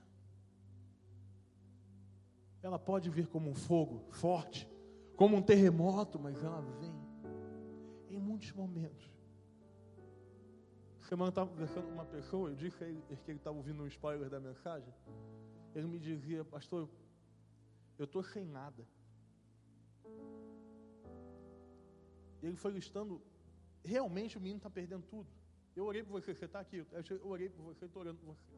Ela 2.63 2.79
pode 2.79 3.11
vir 3.11 3.27
como 3.27 3.51
um 3.51 3.55
fogo 3.55 4.05
forte, 4.11 4.69
como 5.17 5.37
um 5.37 5.43
terremoto, 5.43 6.19
mas 6.19 6.43
ela 6.43 6.61
vem 6.61 6.95
em 8.09 8.19
muitos 8.19 8.53
momentos 8.53 9.13
semana 11.13 11.29
estava 11.29 11.51
conversando 11.51 11.85
com 11.89 11.93
uma 11.93 12.07
pessoa, 12.07 12.49
eu 12.49 12.55
disse 12.55 12.75
que 12.79 12.85
ele 12.85 13.37
estava 13.37 13.55
ouvindo 13.55 13.83
um 13.83 13.87
spoiler 13.87 14.31
da 14.31 14.41
mensagem. 14.41 14.91
Ele 15.75 15.87
me 15.87 15.99
dizia, 15.99 16.43
pastor, 16.43 16.89
eu 17.99 18.07
estou 18.07 18.23
sem 18.23 18.47
nada. 18.47 18.83
Ele 22.43 22.57
foi 22.57 22.73
listando, 22.73 23.21
realmente 23.85 24.39
o 24.39 24.41
menino 24.41 24.57
está 24.57 24.71
perdendo 24.71 25.05
tudo. 25.07 25.29
Eu 25.77 25.85
orei 25.85 26.03
por 26.03 26.13
você, 26.13 26.35
você 26.35 26.47
está 26.47 26.61
aqui, 26.61 26.79
eu 26.79 27.27
orei 27.27 27.51
por 27.51 27.63
você, 27.63 27.85
estou 27.85 28.01
orando 28.01 28.19
por 28.19 28.35
você. 28.35 28.49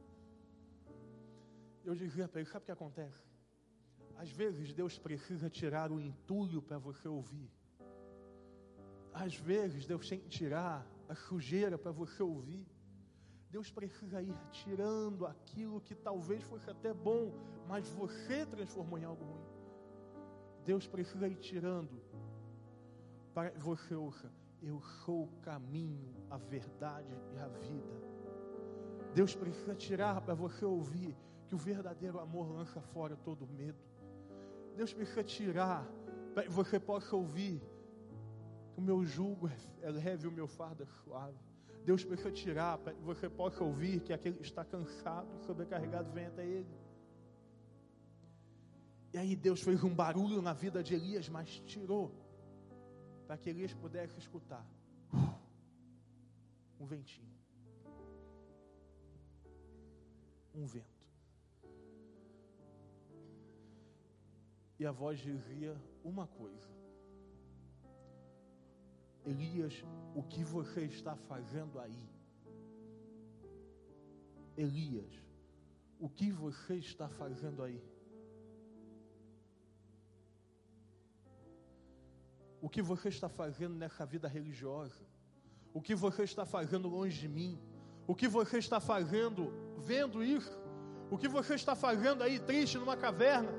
Eu 1.84 1.96
dizia 1.96 2.28
para 2.28 2.40
ele, 2.40 2.48
sabe 2.48 2.62
o 2.62 2.66
que 2.66 2.72
acontece? 2.72 3.33
Às 4.16 4.30
vezes 4.30 4.72
Deus 4.72 4.98
precisa 4.98 5.50
tirar 5.50 5.90
o 5.90 6.00
entulho 6.00 6.62
para 6.62 6.78
você 6.78 7.08
ouvir. 7.08 7.50
Às 9.12 9.36
vezes 9.36 9.86
Deus 9.86 10.08
tem 10.08 10.18
que 10.18 10.28
tirar 10.28 10.86
a 11.08 11.14
sujeira 11.14 11.76
para 11.78 11.92
você 11.92 12.22
ouvir. 12.22 12.66
Deus 13.50 13.70
precisa 13.70 14.20
ir 14.20 14.34
tirando 14.50 15.26
aquilo 15.26 15.80
que 15.80 15.94
talvez 15.94 16.42
fosse 16.42 16.68
até 16.68 16.92
bom, 16.92 17.32
mas 17.68 17.88
você 17.88 18.44
transformou 18.46 18.98
em 18.98 19.04
algo 19.04 19.24
ruim. 19.24 19.44
Deus 20.64 20.86
precisa 20.88 21.28
ir 21.28 21.36
tirando 21.36 22.02
para 23.32 23.50
que 23.50 23.60
você 23.60 23.94
ouça: 23.94 24.32
Eu 24.62 24.80
sou 25.04 25.24
o 25.24 25.40
caminho, 25.42 26.14
a 26.30 26.36
verdade 26.36 27.14
e 27.32 27.38
a 27.38 27.46
vida. 27.46 28.14
Deus 29.14 29.36
precisa 29.36 29.74
tirar 29.74 30.20
para 30.22 30.34
você 30.34 30.64
ouvir 30.64 31.16
que 31.46 31.54
o 31.54 31.58
verdadeiro 31.58 32.18
amor 32.18 32.50
lança 32.50 32.80
fora 32.80 33.16
todo 33.16 33.46
medo. 33.46 33.78
Deus 34.76 34.92
precisa 34.92 35.22
tirar 35.22 35.86
para 36.34 36.44
que 36.44 36.50
você 36.50 36.80
possa 36.80 37.14
ouvir 37.14 37.62
o 38.76 38.80
meu 38.80 39.04
jugo 39.04 39.48
é 39.82 39.90
leve, 39.90 40.26
o 40.26 40.32
meu 40.32 40.48
fardo 40.48 40.82
é 40.82 40.86
suave. 40.86 41.38
Deus 41.84 42.04
precisa 42.04 42.32
tirar 42.32 42.78
para 42.78 42.92
que 42.92 43.02
você 43.02 43.28
possa 43.28 43.62
ouvir 43.62 44.00
que 44.00 44.12
aquele 44.12 44.36
que 44.36 44.42
está 44.42 44.64
cansado, 44.64 45.28
sobrecarregado, 45.46 46.10
vem 46.10 46.26
até 46.26 46.44
Ele. 46.44 46.74
E 49.12 49.18
aí 49.18 49.36
Deus 49.36 49.62
fez 49.62 49.84
um 49.84 49.94
barulho 49.94 50.42
na 50.42 50.52
vida 50.52 50.82
de 50.82 50.94
Elias, 50.94 51.28
mas 51.28 51.60
tirou 51.66 52.10
para 53.26 53.36
que 53.36 53.50
Elias 53.50 53.72
pudesse 53.74 54.18
escutar 54.18 54.66
um 56.80 56.86
ventinho, 56.86 57.32
um 60.54 60.66
vento. 60.66 60.93
E 64.78 64.86
a 64.86 64.92
voz 64.92 65.18
dizia 65.20 65.76
uma 66.02 66.26
coisa: 66.26 66.68
Elias, 69.24 69.84
o 70.14 70.22
que 70.22 70.44
você 70.44 70.82
está 70.82 71.16
fazendo 71.16 71.78
aí? 71.78 72.08
Elias, 74.56 75.12
o 75.98 76.08
que 76.08 76.30
você 76.30 76.74
está 76.74 77.08
fazendo 77.08 77.62
aí? 77.62 77.82
O 82.60 82.68
que 82.68 82.80
você 82.80 83.08
está 83.08 83.28
fazendo 83.28 83.74
nessa 83.74 84.06
vida 84.06 84.26
religiosa? 84.26 85.04
O 85.72 85.82
que 85.82 85.94
você 85.94 86.22
está 86.22 86.46
fazendo 86.46 86.88
longe 86.88 87.20
de 87.20 87.28
mim? 87.28 87.60
O 88.06 88.14
que 88.14 88.26
você 88.26 88.58
está 88.58 88.80
fazendo 88.80 89.52
vendo 89.78 90.22
isso? 90.22 90.58
O 91.10 91.18
que 91.18 91.28
você 91.28 91.54
está 91.54 91.74
fazendo 91.74 92.22
aí 92.22 92.38
triste 92.38 92.78
numa 92.78 92.96
caverna? 92.96 93.52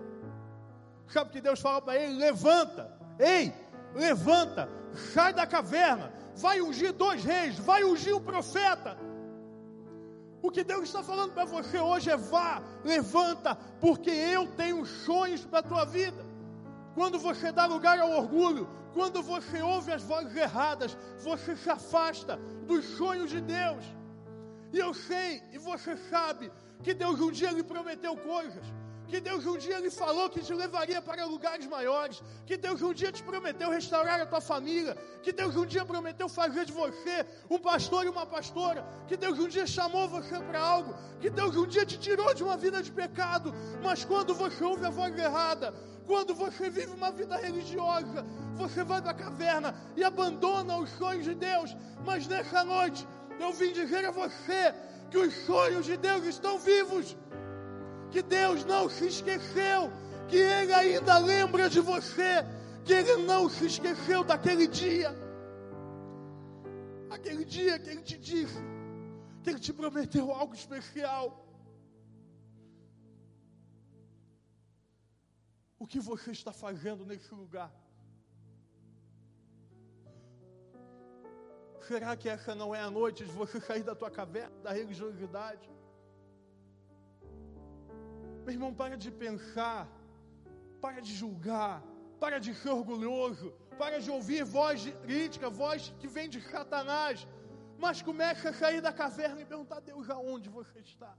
Sabe 1.08 1.32
que 1.32 1.42
Deus 1.42 1.60
fala 1.60 1.82
para 1.82 1.96
ele? 1.96 2.18
Levanta, 2.18 2.92
ei, 3.20 3.54
levanta, 3.94 4.70
sai 5.14 5.34
da 5.34 5.46
caverna, 5.46 6.12
vai 6.36 6.62
ungir 6.62 6.94
dois 6.94 7.24
reis, 7.24 7.58
vai 7.60 7.84
ungir 7.84 8.16
um 8.16 8.22
profeta. 8.22 8.98
O 10.42 10.52
que 10.52 10.64
Deus 10.64 10.84
está 10.84 11.02
falando 11.02 11.34
para 11.34 11.46
você 11.46 11.80
hoje 11.80 12.10
é 12.10 12.18
vá, 12.18 12.62
levanta, 12.84 13.56
porque 13.80 14.12
eu 14.12 14.48
tenho 14.56 14.86
sonhos 14.86 15.44
para 15.46 15.60
a 15.60 15.64
tua 15.64 15.86
vida. 15.86 16.24
Quando 16.94 17.18
você 17.20 17.52
dá 17.52 17.66
lugar 17.66 18.00
ao 18.00 18.12
orgulho, 18.12 18.70
quando 18.94 19.22
você 19.22 19.62
ouve 19.62 19.92
as 19.92 20.04
vozes 20.04 20.36
erradas, 20.36 20.98
você 21.20 21.56
se 21.56 21.70
afasta 21.70 22.38
dos 22.68 22.86
sonhos 22.86 23.30
de 23.30 23.42
Deus. 23.42 23.84
E 24.72 24.78
eu 24.78 24.94
sei, 24.94 25.42
e 25.52 25.58
você 25.58 25.98
sabe, 26.10 26.52
que 26.84 26.94
Deus 26.94 27.20
um 27.20 27.32
dia 27.32 27.52
lhe 27.52 27.64
prometeu 27.64 28.16
coisas, 28.16 28.66
que 29.16 29.22
Deus 29.22 29.46
um 29.46 29.58
dia 29.58 29.80
lhe 29.80 29.90
falou 29.90 30.30
que 30.30 30.42
te 30.42 30.54
levaria 30.54 31.02
para 31.02 31.24
lugares 31.26 31.66
maiores, 31.74 32.22
que 32.46 32.58
Deus 32.58 32.82
um 32.82 32.94
dia 32.94 33.14
te 33.14 33.24
prometeu 33.24 33.70
restaurar 33.70 34.20
a 34.20 34.26
tua 34.26 34.42
família, 34.42 34.94
que 35.24 35.32
Deus 35.32 35.56
um 35.56 35.66
dia 35.66 35.86
prometeu 35.86 36.28
fazer 36.28 36.66
de 36.66 36.74
você 36.74 37.26
um 37.50 37.58
pastor 37.58 38.04
e 38.06 38.10
uma 38.10 38.26
pastora, 38.26 38.86
que 39.08 39.16
Deus 39.16 39.40
um 39.40 39.48
dia 39.48 39.66
chamou 39.66 40.06
você 40.10 40.38
para 40.48 40.60
algo, 40.60 40.94
que 41.22 41.30
Deus 41.30 41.56
um 41.56 41.66
dia 41.66 41.86
te 41.86 41.98
tirou 41.98 42.34
de 42.34 42.44
uma 42.44 42.58
vida 42.58 42.84
de 42.84 42.92
pecado, 42.92 43.54
mas 43.82 44.04
quando 44.04 44.36
você 44.36 44.62
ouve 44.62 44.86
a 44.86 44.90
voz 44.90 45.18
errada, 45.18 45.74
quando 46.06 46.36
você 46.36 46.70
vive 46.70 46.92
uma 46.92 47.10
vida 47.10 47.38
religiosa, 47.38 48.26
você 48.56 48.84
vai 48.84 49.02
para 49.02 49.12
a 49.12 49.22
caverna 49.26 49.74
e 49.96 50.04
abandona 50.04 50.78
os 50.78 50.90
sonhos 50.90 51.24
de 51.24 51.36
Deus, 51.36 51.74
mas 52.04 52.28
nessa 52.28 52.66
noite 52.66 53.08
eu 53.40 53.54
vim 53.54 53.72
dizer 53.72 54.04
a 54.04 54.12
você 54.12 54.76
que 55.10 55.18
os 55.18 55.34
sonhos 55.46 55.86
de 55.86 55.96
Deus 55.96 56.26
estão 56.26 56.60
vivos 56.60 57.16
que 58.12 58.22
Deus 58.22 58.64
não 58.66 58.90
se 58.90 59.08
esqueceu, 59.08 59.92
que 60.28 60.38
Ele 60.38 60.74
ainda 60.74 61.18
lembra 61.18 61.70
de 61.70 61.80
você, 61.80 62.46
que 62.84 62.94
Ele 62.94 63.24
não 63.24 63.50
se 63.50 63.66
esqueceu 63.66 64.24
daquele 64.24 64.68
dia, 64.68 65.12
aquele 67.10 67.46
dia 67.46 67.80
que 67.80 67.90
Ele 67.90 68.02
te 68.02 68.18
disse, 68.18 68.62
que 69.42 69.50
Ele 69.50 69.60
te 69.60 69.74
prometeu 69.74 70.32
algo 70.32 70.54
especial. 70.54 71.42
O 75.78 75.86
que 75.86 76.00
você 76.00 76.32
está 76.32 76.52
fazendo 76.52 77.06
nesse 77.06 77.34
lugar? 77.34 77.72
Será 81.88 82.16
que 82.16 82.28
essa 82.28 82.56
não 82.56 82.74
é 82.74 82.82
a 82.82 82.90
noite 82.90 83.24
de 83.24 83.32
você 83.32 83.60
sair 83.62 83.84
da 83.84 83.94
tua 83.94 84.10
caverna, 84.10 84.56
da 84.64 84.72
religiosidade? 84.72 85.70
Meu 88.46 88.54
irmão, 88.54 88.72
para 88.82 88.96
de 89.04 89.12
pensar, 89.26 89.82
para 90.80 91.00
de 91.08 91.14
julgar, 91.22 91.78
para 92.24 92.38
de 92.46 92.52
ser 92.54 92.70
orgulhoso, 92.80 93.48
para 93.80 93.98
de 94.00 94.10
ouvir 94.18 94.44
voz 94.44 94.82
de 94.86 94.92
crítica, 95.06 95.50
voz 95.50 95.94
que 96.00 96.08
vem 96.16 96.30
de 96.30 96.40
Satanás, 96.54 97.28
mas 97.84 98.04
comece 98.10 98.48
a 98.48 98.54
sair 98.54 98.82
da 98.82 98.94
caverna 98.94 99.42
e 99.42 99.46
perguntar 99.54 99.78
a 99.78 99.88
Deus 99.92 100.12
aonde 100.12 100.48
você 100.48 100.80
está. 100.80 101.14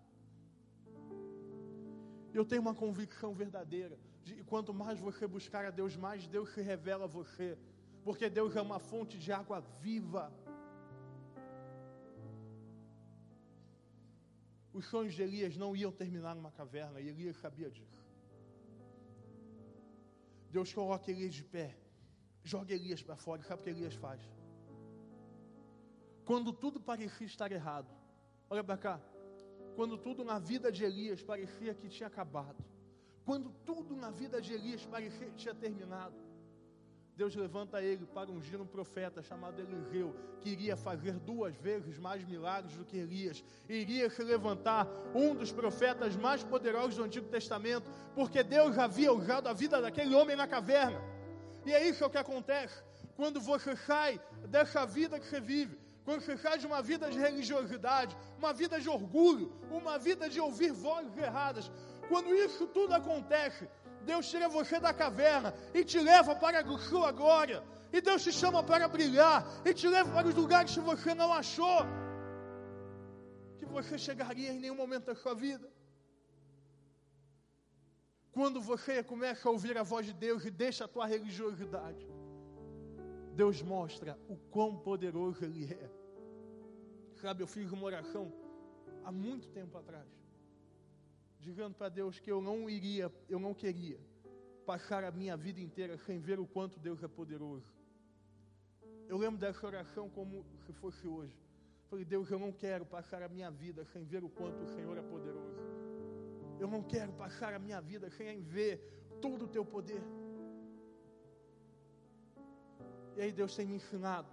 Eu 2.32 2.44
tenho 2.44 2.62
uma 2.66 2.76
convicção 2.82 3.34
verdadeira 3.34 3.98
de 4.22 4.34
que 4.36 4.44
quanto 4.44 4.72
mais 4.72 4.98
você 5.00 5.26
buscar 5.26 5.64
a 5.66 5.72
Deus, 5.80 5.96
mais 5.96 6.28
Deus 6.28 6.48
se 6.54 6.62
revela 6.72 7.04
a 7.04 7.14
você, 7.18 7.58
porque 8.04 8.30
Deus 8.30 8.54
é 8.54 8.62
uma 8.62 8.78
fonte 8.78 9.18
de 9.18 9.32
água 9.32 9.60
viva. 9.80 10.32
Os 14.78 14.84
sonhos 14.92 15.14
de 15.14 15.22
Elias 15.22 15.56
não 15.56 15.74
iam 15.74 15.90
terminar 15.90 16.34
numa 16.34 16.50
caverna, 16.50 17.00
e 17.00 17.08
Elias 17.08 17.36
sabia 17.38 17.70
disso. 17.70 18.04
Deus 20.50 20.70
coloca 20.70 21.10
Elias 21.10 21.34
de 21.34 21.44
pé, 21.44 21.74
joga 22.44 22.74
Elias 22.74 23.02
para 23.02 23.16
fora, 23.16 23.42
sabe 23.42 23.62
o 23.62 23.64
que 23.64 23.70
Elias 23.70 23.94
faz? 23.94 24.20
Quando 26.26 26.52
tudo 26.52 26.78
parecia 26.78 27.26
estar 27.26 27.50
errado, 27.50 27.90
olha 28.50 28.62
para 28.62 28.76
cá, 28.76 29.00
quando 29.76 29.96
tudo 29.96 30.22
na 30.22 30.38
vida 30.38 30.70
de 30.70 30.84
Elias 30.84 31.22
parecia 31.22 31.72
que 31.72 31.88
tinha 31.88 32.08
acabado, 32.08 32.62
quando 33.24 33.48
tudo 33.64 33.96
na 33.96 34.10
vida 34.10 34.42
de 34.42 34.52
Elias 34.52 34.84
parecia 34.84 35.30
que 35.30 35.36
tinha 35.36 35.54
terminado, 35.54 36.18
Deus 37.16 37.34
levanta 37.34 37.80
ele 37.80 38.04
para 38.04 38.30
ungir 38.30 38.60
um 38.60 38.66
profeta 38.66 39.22
chamado 39.22 39.58
Eliseu, 39.58 40.14
que 40.42 40.50
iria 40.50 40.76
fazer 40.76 41.14
duas 41.14 41.56
vezes 41.56 41.98
mais 41.98 42.22
milagres 42.22 42.76
do 42.76 42.84
que 42.84 42.98
Elias. 42.98 43.42
Iria 43.66 44.10
se 44.10 44.22
levantar 44.22 44.86
um 45.14 45.34
dos 45.34 45.50
profetas 45.50 46.14
mais 46.14 46.44
poderosos 46.44 46.96
do 46.96 47.04
Antigo 47.04 47.26
Testamento, 47.28 47.90
porque 48.14 48.42
Deus 48.42 48.76
havia 48.76 49.12
usado 49.14 49.48
a 49.48 49.54
vida 49.54 49.80
daquele 49.80 50.14
homem 50.14 50.36
na 50.36 50.46
caverna. 50.46 51.00
E 51.64 51.72
é 51.72 51.88
isso 51.88 52.08
que 52.10 52.18
acontece 52.18 52.82
quando 53.16 53.40
você 53.40 53.74
sai 53.74 54.20
dessa 54.48 54.84
vida 54.84 55.18
que 55.18 55.26
você 55.26 55.40
vive, 55.40 55.78
quando 56.04 56.20
você 56.20 56.36
sai 56.36 56.58
de 56.58 56.66
uma 56.66 56.82
vida 56.82 57.10
de 57.10 57.18
religiosidade, 57.18 58.14
uma 58.38 58.52
vida 58.52 58.78
de 58.78 58.90
orgulho, 58.90 59.50
uma 59.70 59.98
vida 59.98 60.28
de 60.28 60.38
ouvir 60.38 60.70
vozes 60.70 61.16
erradas. 61.16 61.72
Quando 62.08 62.34
isso 62.34 62.66
tudo 62.66 62.92
acontece, 62.92 63.66
Deus 64.10 64.24
tira 64.32 64.48
você 64.48 64.76
da 64.86 64.92
caverna 65.02 65.50
e 65.78 65.84
te 65.90 65.98
leva 66.10 66.32
para 66.42 66.60
a 66.60 66.78
sua 66.90 67.10
glória. 67.20 67.58
E 67.92 68.00
Deus 68.00 68.22
te 68.26 68.32
chama 68.40 68.62
para 68.70 68.86
brilhar 68.96 69.38
e 69.68 69.72
te 69.80 69.88
leva 69.94 70.10
para 70.16 70.28
os 70.30 70.34
lugares 70.42 70.74
que 70.76 70.84
você 70.92 71.12
não 71.14 71.30
achou 71.42 71.80
que 73.58 73.66
você 73.76 73.96
chegaria 74.06 74.50
em 74.52 74.60
nenhum 74.64 74.78
momento 74.82 75.06
da 75.06 75.16
sua 75.22 75.34
vida. 75.34 75.68
Quando 78.36 78.60
você 78.60 78.94
começa 79.02 79.48
a 79.48 79.52
ouvir 79.52 79.76
a 79.78 79.82
voz 79.92 80.04
de 80.06 80.12
Deus 80.26 80.44
e 80.44 80.50
deixa 80.50 80.84
a 80.84 80.88
tua 80.94 81.06
religiosidade, 81.06 82.06
Deus 83.34 83.62
mostra 83.62 84.18
o 84.28 84.36
quão 84.54 84.76
poderoso 84.88 85.44
Ele 85.46 85.64
é. 85.72 85.90
Sabe, 87.22 87.42
eu 87.42 87.46
fiz 87.46 87.72
uma 87.72 87.86
oração 87.90 88.24
há 89.04 89.10
muito 89.10 89.48
tempo 89.58 89.78
atrás 89.78 90.06
dizendo 91.46 91.74
para 91.74 91.88
Deus 91.88 92.18
que 92.18 92.30
eu 92.34 92.40
não 92.48 92.68
iria, 92.68 93.06
eu 93.28 93.38
não 93.38 93.54
queria 93.54 93.98
passar 94.70 95.04
a 95.04 95.12
minha 95.12 95.36
vida 95.36 95.60
inteira 95.60 95.96
sem 96.06 96.18
ver 96.18 96.38
o 96.40 96.46
quanto 96.54 96.80
Deus 96.86 97.00
é 97.04 97.08
poderoso. 97.08 97.68
Eu 99.08 99.16
lembro 99.16 99.38
dessa 99.38 99.64
oração 99.64 100.10
como 100.10 100.44
se 100.64 100.72
fosse 100.72 101.06
hoje. 101.06 101.36
Falei, 101.88 102.04
Deus, 102.04 102.28
eu 102.32 102.40
não 102.44 102.50
quero 102.50 102.84
passar 102.84 103.22
a 103.22 103.28
minha 103.28 103.48
vida 103.48 103.84
sem 103.92 104.04
ver 104.04 104.24
o 104.24 104.28
quanto 104.28 104.64
o 104.64 104.72
Senhor 104.74 104.98
é 104.98 105.02
poderoso. 105.02 105.60
Eu 106.58 106.66
não 106.66 106.82
quero 106.82 107.12
passar 107.12 107.54
a 107.54 107.60
minha 107.60 107.80
vida 107.80 108.10
sem 108.10 108.42
ver 108.42 108.74
todo 109.20 109.44
o 109.44 109.48
teu 109.56 109.64
poder. 109.64 110.02
E 113.16 113.20
aí 113.20 113.30
Deus 113.30 113.54
tem 113.54 113.66
me 113.66 113.76
ensinado 113.76 114.32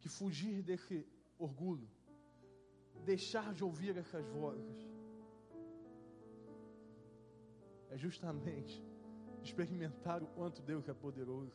que 0.00 0.10
fugir 0.10 0.62
desse 0.62 1.06
orgulho, 1.38 1.88
deixar 3.04 3.54
de 3.54 3.64
ouvir 3.64 3.96
essas 3.96 4.26
vozes, 4.28 4.87
é 7.90 7.96
justamente 7.96 8.84
experimentar 9.42 10.22
o 10.22 10.26
quanto 10.26 10.62
Deus 10.62 10.88
é 10.88 10.94
poderoso. 10.94 11.52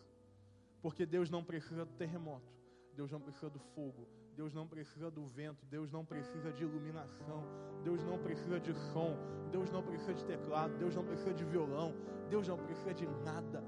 Porque 0.82 1.06
Deus 1.06 1.30
não 1.30 1.44
precisa 1.44 1.86
do 1.86 1.94
terremoto, 1.94 2.52
Deus 2.96 3.12
não 3.12 3.22
precisa 3.22 3.50
do 3.50 3.60
fogo, 3.60 4.08
Deus 4.36 4.54
não 4.54 4.68
precisa 4.68 5.10
do 5.10 5.26
vento, 5.26 5.66
Deus 5.68 5.92
não 5.92 6.04
precisa 6.04 6.52
de 6.52 6.64
iluminação, 6.64 7.44
Deus 7.84 8.04
não 8.04 8.18
precisa 8.18 8.60
de 8.60 8.74
som, 8.92 9.16
Deus 9.52 9.70
não 9.72 9.84
precisa 9.84 10.14
de 10.14 10.26
teclado, 10.26 10.78
Deus 10.78 10.96
não 10.96 11.06
precisa 11.06 11.34
de 11.34 11.46
violão, 11.46 11.94
Deus 12.30 12.48
não 12.48 12.58
precisa 12.58 12.94
de 12.94 13.08
nada. 13.24 13.64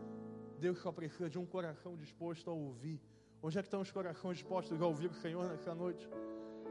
Deus 0.60 0.80
só 0.80 0.92
precisa 0.92 1.30
de 1.30 1.38
um 1.38 1.46
coração 1.46 1.96
disposto 1.96 2.50
a 2.50 2.54
ouvir. 2.54 3.00
Onde 3.42 3.58
é 3.58 3.62
que 3.62 3.68
estão 3.68 3.82
os 3.82 3.92
corações 3.92 4.38
dispostos 4.38 4.82
a 4.82 4.86
ouvir 4.86 5.12
o 5.12 5.14
Senhor 5.14 5.48
nessa 5.48 5.76
noite? 5.76 6.10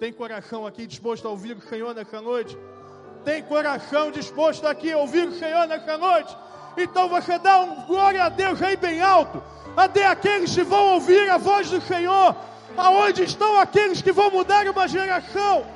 Tem 0.01 0.13
coração 0.13 0.67
aqui 0.67 0.87
disposto 0.87 1.27
a 1.29 1.31
ouvir 1.31 1.57
o 1.57 1.61
Senhor 1.61 1.95
nessa 1.95 2.21
noite? 2.21 2.57
Tem 3.25 3.43
coração 3.43 4.11
disposto 4.11 4.67
aqui 4.67 4.93
a 4.93 4.99
ouvir 4.99 5.29
o 5.29 5.39
Senhor 5.39 5.67
nessa 5.67 5.97
noite, 5.97 6.37
então 6.77 7.09
você 7.09 7.39
dá 7.39 7.61
um 7.61 7.87
glória 7.87 8.23
a 8.25 8.29
Deus 8.29 8.61
aí 8.63 8.77
bem 8.77 9.01
alto. 9.01 9.43
Até 9.77 10.07
aqueles 10.07 10.55
que 10.55 10.63
vão 10.63 10.95
ouvir 10.95 11.29
a 11.31 11.39
voz 11.39 11.71
do 11.71 11.81
Senhor. 11.81 12.37
Aonde 12.77 13.23
estão 13.25 13.59
aqueles 13.59 14.03
que 14.03 14.13
vão 14.13 14.31
mudar 14.31 14.67
uma 14.69 14.87
geração? 14.87 15.67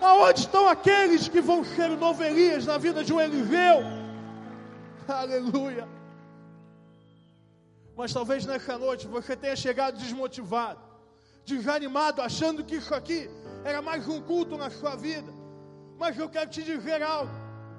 Aonde 0.00 0.40
estão 0.40 0.68
aqueles 0.68 1.28
que 1.28 1.40
vão 1.40 1.64
ser 1.64 1.90
novelias 1.90 2.66
na 2.66 2.78
vida 2.78 3.04
de 3.04 3.12
um 3.12 3.20
Eliseu? 3.20 3.84
Aleluia. 5.06 5.86
Mas 7.96 8.12
talvez 8.12 8.44
nessa 8.44 8.76
noite 8.76 9.06
você 9.06 9.36
tenha 9.36 9.54
chegado 9.54 9.96
desmotivado, 9.96 10.80
desanimado, 11.44 12.20
achando 12.20 12.64
que 12.64 12.76
isso 12.76 12.94
aqui 12.94 13.30
era 13.64 13.80
mais 13.80 14.08
um 14.08 14.20
culto 14.20 14.56
na 14.56 14.70
sua 14.70 14.96
vida. 14.96 15.43
Mas 15.98 16.18
eu 16.18 16.28
quero 16.28 16.50
te 16.50 16.62
dizer 16.62 17.02
algo. 17.02 17.32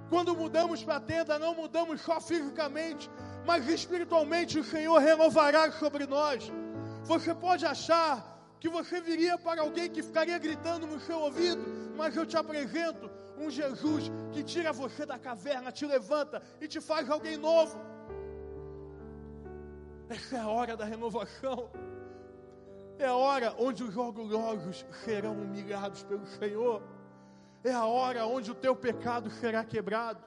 Quando 0.10 0.36
mudamos 0.36 0.84
para 0.84 0.97
a 0.97 0.99
tenda, 0.99 1.39
não 1.39 1.56
mudamos 1.56 2.01
só 2.01 2.21
fisicamente, 2.21 3.10
mas 3.45 3.67
espiritualmente 3.67 4.60
o 4.60 4.63
Senhor 4.63 4.99
renovará 4.99 5.71
sobre 5.71 6.06
nós. 6.06 6.51
Você 7.04 7.34
pode 7.34 7.65
achar 7.65 8.36
que 8.60 8.69
você 8.69 9.01
viria 9.01 9.38
para 9.38 9.62
alguém 9.62 9.89
que 9.89 10.01
ficaria 10.01 10.38
gritando 10.38 10.88
no 10.88 10.99
seu 10.99 11.19
ouvido, 11.19 11.62
mas 11.95 12.15
eu 12.15 12.25
te 12.25 12.38
apresento 12.38 13.10
um 13.38 13.49
Jesus 13.49 14.12
que 14.32 14.43
tira 14.43 14.71
você 14.71 15.06
da 15.06 15.19
caverna, 15.19 15.71
te 15.71 15.86
levanta 15.86 16.41
e 16.61 16.68
te 16.68 16.80
faz 16.80 17.09
alguém 17.09 17.38
novo. 17.38 17.78
Essa 20.09 20.38
é 20.38 20.39
a 20.39 20.47
hora 20.47 20.78
da 20.78 20.86
renovação. 20.86 21.70
É 22.97 23.07
a 23.07 23.16
hora 23.16 23.53
onde 23.59 23.84
os 23.84 23.97
orgulhosos 23.97 24.86
serão 25.03 25.34
humilhados 25.34 26.03
pelo 26.03 26.26
Senhor 26.26 26.82
é 27.70 27.74
a 27.74 27.86
hora 27.86 28.26
onde 28.26 28.51
o 28.51 28.55
teu 28.55 28.76
pecado 28.76 29.30
será 29.30 29.63
quebrado. 29.63 30.24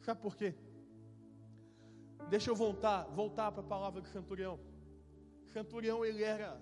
Sabe 0.00 0.20
por 0.20 0.36
quê? 0.36 0.54
Deixa 2.28 2.50
eu 2.50 2.56
voltar, 2.56 3.04
voltar 3.04 3.52
para 3.52 3.60
a 3.60 3.66
palavra 3.66 4.00
do 4.00 4.08
centurião. 4.08 4.58
O 5.46 5.50
centurião 5.50 6.04
ele 6.04 6.22
era 6.22 6.60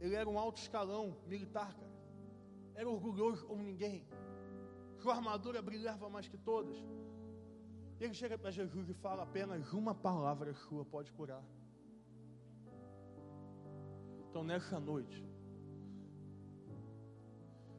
ele 0.00 0.14
era 0.14 0.28
um 0.28 0.38
alto 0.38 0.58
escalão 0.58 1.16
militar, 1.26 1.74
cara. 1.74 1.94
Era 2.74 2.88
orgulhoso 2.88 3.46
como 3.46 3.62
ninguém. 3.62 4.06
que 5.00 5.08
a 5.08 5.14
armadura 5.14 5.60
brilhava 5.62 6.08
mais 6.08 6.28
que 6.28 6.36
todas. 6.36 6.76
Ele 8.00 8.12
chega 8.12 8.36
para 8.36 8.50
Jesus 8.50 8.88
e 8.88 8.94
fala: 8.94 9.22
apenas 9.22 9.72
uma 9.72 9.94
palavra 9.94 10.52
sua 10.54 10.84
pode 10.84 11.12
curar. 11.12 11.44
Então, 14.28 14.42
nessa 14.42 14.80
noite, 14.80 15.24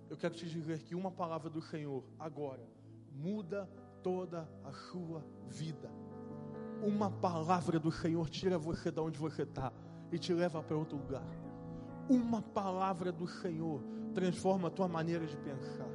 eu 0.09 0.17
quero 0.17 0.35
te 0.35 0.47
dizer 0.47 0.79
que 0.79 0.95
uma 0.95 1.11
palavra 1.11 1.49
do 1.49 1.61
Senhor, 1.61 2.03
agora, 2.19 2.63
muda 3.11 3.69
toda 4.03 4.47
a 4.63 4.71
sua 4.71 5.23
vida. 5.47 5.89
Uma 6.81 7.09
palavra 7.09 7.79
do 7.79 7.91
Senhor 7.91 8.29
tira 8.29 8.57
você 8.57 8.91
de 8.91 8.99
onde 8.99 9.17
você 9.17 9.43
está 9.43 9.71
e 10.11 10.19
te 10.19 10.33
leva 10.33 10.61
para 10.61 10.77
outro 10.77 10.97
lugar. 10.97 11.25
Uma 12.07 12.41
palavra 12.41 13.11
do 13.11 13.27
Senhor 13.27 13.81
transforma 14.13 14.67
a 14.67 14.71
tua 14.71 14.87
maneira 14.87 15.25
de 15.25 15.35
pensar. 15.37 15.89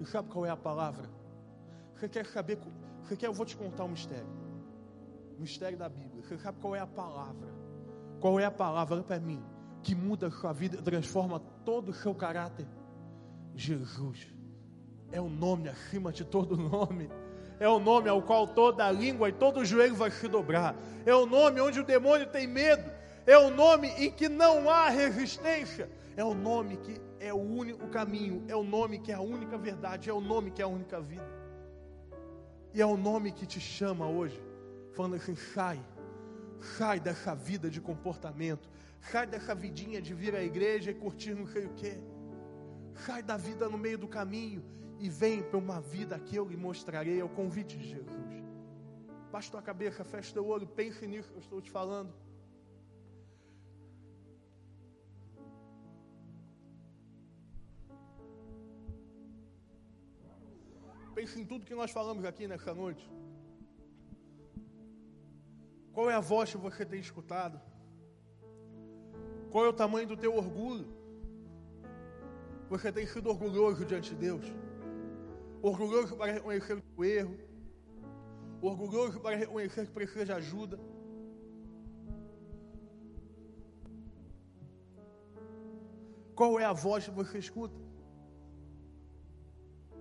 E 0.00 0.06
sabe 0.06 0.30
qual 0.30 0.46
é 0.46 0.50
a 0.50 0.56
palavra? 0.56 1.08
Você 1.94 2.08
quer 2.08 2.26
saber? 2.26 2.58
Você 3.02 3.16
quer? 3.16 3.26
Eu 3.26 3.34
vou 3.34 3.44
te 3.44 3.56
contar 3.56 3.84
um 3.84 3.88
mistério. 3.88 4.26
O 5.36 5.40
mistério 5.40 5.76
da 5.76 5.88
Bíblia. 5.88 6.22
Você 6.22 6.38
sabe 6.38 6.58
qual 6.60 6.74
é 6.74 6.80
a 6.80 6.86
palavra? 6.86 7.52
Qual 8.20 8.40
é 8.40 8.44
a 8.44 8.50
palavra 8.50 9.02
para 9.02 9.20
mim 9.20 9.42
que 9.82 9.94
muda 9.94 10.28
a 10.28 10.30
sua 10.30 10.52
vida, 10.52 10.80
transforma 10.80 11.38
todo 11.64 11.90
o 11.90 11.94
seu 11.94 12.14
caráter? 12.14 12.66
Jesus. 13.54 14.26
É 15.12 15.20
o 15.20 15.28
nome 15.28 15.68
acima 15.68 16.12
de 16.12 16.24
todo 16.24 16.56
nome. 16.56 17.10
É 17.60 17.68
o 17.68 17.78
nome 17.78 18.08
ao 18.08 18.20
qual 18.20 18.48
toda 18.48 18.84
a 18.84 18.90
língua 18.90 19.28
e 19.28 19.32
todo 19.32 19.60
o 19.60 19.64
joelho 19.64 19.94
vai 19.94 20.10
se 20.10 20.26
dobrar. 20.28 20.74
É 21.06 21.14
o 21.14 21.24
nome 21.24 21.60
onde 21.60 21.80
o 21.80 21.84
demônio 21.84 22.26
tem 22.26 22.46
medo. 22.46 22.90
É 23.26 23.38
o 23.38 23.50
nome 23.50 23.88
em 23.96 24.10
que 24.10 24.28
não 24.28 24.68
há 24.68 24.88
resistência. 24.88 25.88
É 26.16 26.24
o 26.24 26.34
nome 26.34 26.76
que 26.78 27.00
é 27.20 27.32
o 27.32 27.38
único 27.38 27.86
caminho. 27.88 28.44
É 28.48 28.56
o 28.56 28.64
nome 28.64 28.98
que 28.98 29.12
é 29.12 29.14
a 29.14 29.20
única 29.20 29.56
verdade. 29.56 30.10
É 30.10 30.12
o 30.12 30.20
nome 30.20 30.50
que 30.50 30.60
é 30.60 30.64
a 30.64 30.68
única 30.68 31.00
vida. 31.00 31.44
E 32.74 32.82
é 32.82 32.86
o 32.86 32.96
nome 32.96 33.30
que 33.30 33.46
te 33.46 33.60
chama 33.60 34.04
hoje, 34.08 34.42
falando 34.94 35.14
assim: 35.14 35.36
sai, 35.36 35.80
sai 36.76 36.98
dessa 36.98 37.32
vida 37.32 37.70
de 37.70 37.80
comportamento, 37.80 38.68
sai 39.00 39.28
dessa 39.28 39.54
vidinha 39.54 40.02
de 40.02 40.12
vir 40.12 40.34
à 40.34 40.42
igreja 40.42 40.90
e 40.90 40.94
curtir 40.94 41.34
não 41.34 41.46
sei 41.46 41.66
o 41.66 41.74
quê. 41.74 41.96
Sai 42.94 43.22
da 43.22 43.36
vida 43.36 43.68
no 43.68 43.76
meio 43.76 43.98
do 43.98 44.08
caminho 44.08 44.62
e 44.98 45.08
vem 45.08 45.42
para 45.42 45.58
uma 45.58 45.80
vida 45.80 46.18
que 46.18 46.36
eu 46.36 46.46
lhe 46.46 46.56
mostrarei. 46.56 47.20
É 47.20 47.24
o 47.24 47.28
convite 47.28 47.76
de 47.76 47.88
Jesus. 47.88 48.44
Baixa 49.30 49.50
tua 49.50 49.62
cabeça, 49.62 50.04
fecha 50.04 50.32
teu 50.32 50.46
olho, 50.46 50.66
pense 50.66 51.06
nisso 51.06 51.28
que 51.28 51.36
eu 51.36 51.40
estou 51.40 51.60
te 51.60 51.70
falando. 51.70 52.12
Pense 61.14 61.40
em 61.40 61.44
tudo 61.44 61.64
que 61.64 61.74
nós 61.74 61.90
falamos 61.90 62.24
aqui 62.24 62.46
nessa 62.46 62.74
noite. 62.74 63.08
Qual 65.92 66.10
é 66.10 66.14
a 66.14 66.20
voz 66.20 66.50
que 66.50 66.56
você 66.56 66.84
tem 66.84 66.98
escutado? 66.98 67.60
Qual 69.50 69.64
é 69.64 69.68
o 69.68 69.72
tamanho 69.72 70.08
do 70.08 70.16
teu 70.16 70.34
orgulho? 70.34 71.03
Você 72.74 72.90
tem 72.90 73.06
sido 73.06 73.30
orgulhoso 73.30 73.84
diante 73.84 74.10
de 74.10 74.16
Deus? 74.16 74.44
Orgulhoso 75.62 76.16
para 76.16 76.32
reconhecer 76.32 76.82
o 76.96 77.04
erro? 77.04 77.36
Orgulhoso 78.60 79.20
para 79.20 79.36
reconhecer 79.36 79.86
que 79.86 79.92
precisa 79.92 80.24
de 80.24 80.32
ajuda? 80.32 80.76
Qual 86.34 86.58
é 86.58 86.64
a 86.64 86.72
voz 86.72 87.04
que 87.04 87.12
você 87.12 87.38
escuta? 87.38 87.80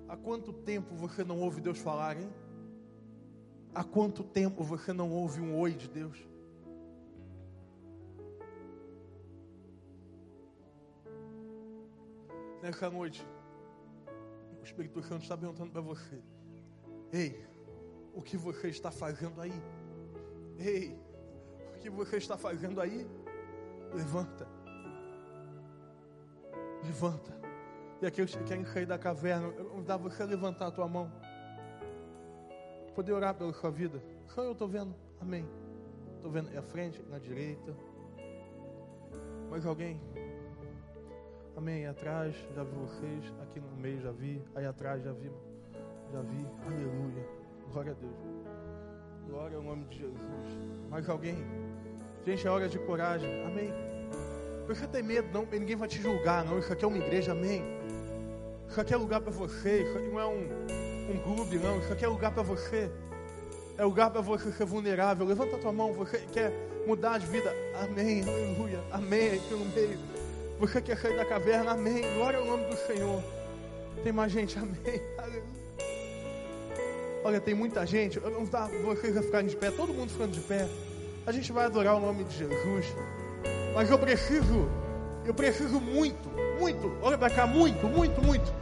Há 0.07 0.17
quanto 0.17 0.51
tempo 0.51 0.95
você 0.95 1.23
não 1.23 1.41
ouve 1.41 1.61
Deus 1.61 1.77
falar, 1.77 2.19
hein? 2.19 2.31
Há 3.75 3.83
quanto 3.83 4.23
tempo 4.23 4.63
você 4.63 4.91
não 4.91 5.11
ouve 5.11 5.39
um 5.41 5.55
oi 5.59 5.73
de 5.73 5.87
Deus? 5.87 6.17
Nessa 12.63 12.89
noite, 12.89 13.27
o 14.57 14.63
Espírito 14.63 15.03
Santo 15.03 15.23
está 15.23 15.35
perguntando 15.35 15.69
para 15.69 15.81
você: 15.81 16.17
Ei, 17.11 17.45
o 18.13 18.21
que 18.21 18.37
você 18.37 18.69
está 18.69 18.89
fazendo 18.89 19.41
aí? 19.41 19.51
Ei, 20.57 20.97
o 21.75 21.79
que 21.79 21.89
você 21.89 22.15
está 22.15 22.37
fazendo 22.37 22.79
aí? 22.79 23.05
Levanta. 23.93 24.47
Levanta. 26.85 27.37
E 28.01 28.05
aqueles 28.05 28.33
que 28.33 28.43
querem 28.45 28.63
sair 28.63 28.85
da 28.85 28.97
caverna, 28.97 29.53
dá 29.85 29.97
você 29.97 30.23
levantar 30.23 30.67
a 30.67 30.71
tua 30.71 30.87
mão. 30.87 31.11
Poder 32.95 33.11
orar 33.11 33.35
pela 33.35 33.51
sua 33.51 33.71
vida. 33.71 34.01
Só 34.27 34.41
eu 34.41 34.53
estou 34.53 34.69
vendo. 34.69 34.95
Amém. 35.19 35.45
Estou 36.15 36.31
vendo 36.31 36.47
aí 36.47 36.57
à 36.57 36.63
frente, 36.63 37.03
na 37.09 37.19
direita. 37.19 37.75
Mais 39.49 39.65
alguém? 39.65 39.99
Amém. 41.55 41.75
Aí 41.75 41.87
atrás, 41.87 42.35
já 42.55 42.63
vi 42.63 42.75
vocês. 42.75 43.33
Aqui 43.41 43.59
no 43.59 43.75
meio 43.77 44.01
já 44.01 44.11
vi. 44.11 44.41
Aí 44.55 44.65
atrás 44.65 45.03
já 45.03 45.11
vi. 45.11 45.31
Já 46.11 46.21
vi. 46.21 46.45
Aleluia. 46.65 47.27
Glória 47.71 47.91
a 47.91 47.95
Deus. 47.95 48.53
Glória 49.27 49.57
ao 49.57 49.63
nome 49.63 49.85
de 49.85 49.99
Jesus. 49.99 50.19
Mais 50.89 51.07
alguém? 51.09 51.37
Gente, 52.25 52.45
é 52.47 52.49
hora 52.49 52.67
de 52.67 52.79
coragem. 52.79 53.45
Amém. 53.45 53.71
Você 54.67 54.87
tem 54.87 55.03
medo, 55.03 55.27
não. 55.33 55.45
Ninguém 55.45 55.75
vai 55.75 55.87
te 55.87 56.01
julgar, 56.01 56.43
não. 56.45 56.59
Isso 56.59 56.71
aqui 56.71 56.85
é 56.85 56.87
uma 56.87 56.97
igreja, 56.97 57.33
amém. 57.33 57.63
Isso 58.67 58.79
aqui 58.79 58.93
é 58.93 58.97
lugar 58.97 59.21
para 59.21 59.31
você. 59.31 59.83
Isso 59.83 59.97
aqui 59.97 60.07
não 60.07 60.19
é 60.19 60.25
um, 60.25 61.11
um 61.11 61.19
clube, 61.23 61.57
não. 61.59 61.79
Isso 61.79 61.93
aqui 61.93 62.05
é 62.05 62.07
lugar 62.07 62.33
para 62.33 62.43
você. 62.43 62.91
É 63.77 63.83
lugar 63.83 64.09
para 64.09 64.21
você 64.21 64.51
ser 64.51 64.65
vulnerável. 64.65 65.25
Levanta 65.25 65.55
a 65.55 65.59
tua 65.59 65.71
mão. 65.71 65.93
Você 65.93 66.19
quer 66.31 66.51
mudar 66.87 67.17
de 67.17 67.27
vida. 67.27 67.53
Amém. 67.83 68.21
Aleluia. 68.21 68.83
Amém. 68.91 69.33
Aqui 69.33 69.53
no 69.53 69.65
meio. 69.65 70.12
Você 70.63 70.81
quer 70.81 70.97
sair 70.97 71.17
da 71.17 71.25
caverna. 71.25 71.71
Amém. 71.71 72.01
Glória 72.15 72.39
ao 72.39 72.45
nome 72.45 72.63
do 72.67 72.77
Senhor. 72.87 73.21
Tem 74.01 74.13
mais 74.13 74.31
gente. 74.31 74.57
Amém. 74.57 75.01
Olha, 77.21 77.41
tem 77.41 77.53
muita 77.53 77.85
gente. 77.85 78.15
Eu 78.15 78.29
não 78.29 78.45
dá 78.45 78.69
vocês 78.81 79.17
a 79.17 79.21
ficarem 79.21 79.49
de 79.49 79.57
pé. 79.57 79.71
Todo 79.71 79.93
mundo 79.93 80.09
ficando 80.13 80.31
de 80.31 80.39
pé. 80.39 80.69
A 81.27 81.33
gente 81.33 81.51
vai 81.51 81.65
adorar 81.65 81.97
o 81.97 81.99
nome 81.99 82.23
de 82.23 82.37
Jesus. 82.37 82.85
Mas 83.75 83.91
eu 83.91 83.99
preciso. 83.99 84.69
Eu 85.25 85.33
preciso 85.33 85.81
muito. 85.81 86.29
Muito. 86.57 86.97
Olha 87.01 87.17
para 87.17 87.29
cá. 87.29 87.45
Muito, 87.45 87.85
muito, 87.85 88.21
muito 88.21 88.53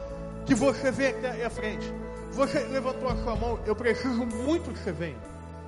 que 0.47 0.55
você 0.55 0.89
venha 0.89 1.11
aqui 1.11 1.43
à 1.43 1.51
frente. 1.51 1.85
Você 2.31 2.61
levantou 2.61 3.09
a 3.09 3.15
sua 3.17 3.35
mão, 3.35 3.59
eu 3.63 3.75
preciso 3.75 4.25
muito 4.25 4.71
que 4.71 4.79
você 4.79 4.91
venha. 4.91 5.19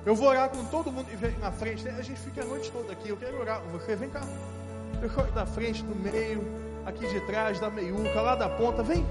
Eu 0.04 0.16
vou 0.16 0.26
orar 0.26 0.48
com 0.48 0.64
todo 0.64 0.90
mundo 0.90 1.06
que 1.06 1.16
vem 1.16 1.38
na 1.38 1.52
frente. 1.52 1.88
A 1.88 2.02
gente 2.02 2.18
fica 2.18 2.42
a 2.42 2.44
noite 2.44 2.72
toda 2.72 2.92
aqui. 2.92 3.08
Eu 3.10 3.16
quero 3.16 3.38
orar 3.40 3.60
com 3.60 3.68
você. 3.68 3.94
Vem 3.94 4.10
cá. 4.10 4.22
Pessoal 5.00 5.26
da 5.34 5.46
frente, 5.46 5.82
do 5.84 5.94
meio, 5.94 6.42
aqui 6.86 7.06
de 7.06 7.20
trás, 7.26 7.60
da 7.60 7.70
meiuca, 7.70 8.20
lá 8.20 8.34
da 8.34 8.48
ponta. 8.48 8.82
Vem. 8.82 9.06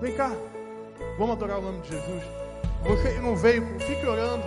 Vem 0.00 0.14
cá. 0.14 0.30
Vamos 1.18 1.36
adorar 1.36 1.58
o 1.58 1.62
nome 1.62 1.80
de 1.80 1.88
Jesus. 1.90 2.22
Você 2.82 3.20
não 3.20 3.36
veio, 3.36 3.66
fique 3.80 4.06
orando. 4.06 4.42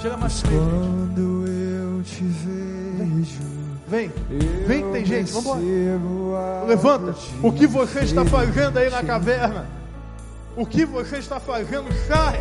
Tira 0.00 0.16
mais 0.16 0.42
três, 0.42 0.60
Quando 0.60 1.46
eu 1.46 2.02
te 2.02 2.22
vejo. 2.24 3.58
Vem, 3.88 4.12
vem, 4.66 4.92
tem 4.92 5.04
gente, 5.04 5.32
vamos 5.32 5.58
embora. 5.62 6.64
Levanta. 6.66 7.14
O 7.42 7.50
que 7.50 7.66
você 7.66 8.00
está 8.00 8.24
fazendo 8.24 8.78
aí 8.78 8.90
na 8.90 9.02
caverna? 9.02 9.66
O 10.56 10.66
que 10.66 10.84
você 10.84 11.18
está 11.18 11.40
fazendo? 11.40 11.90
Sai, 12.06 12.38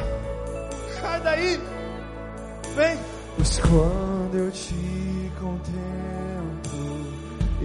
sai 1.00 1.22
daí. 1.22 1.60
Vem. 2.76 2.98
Pois 3.36 3.60
quando 3.60 4.36
eu 4.36 4.52
te 4.52 5.32
contemplo, 5.40 5.97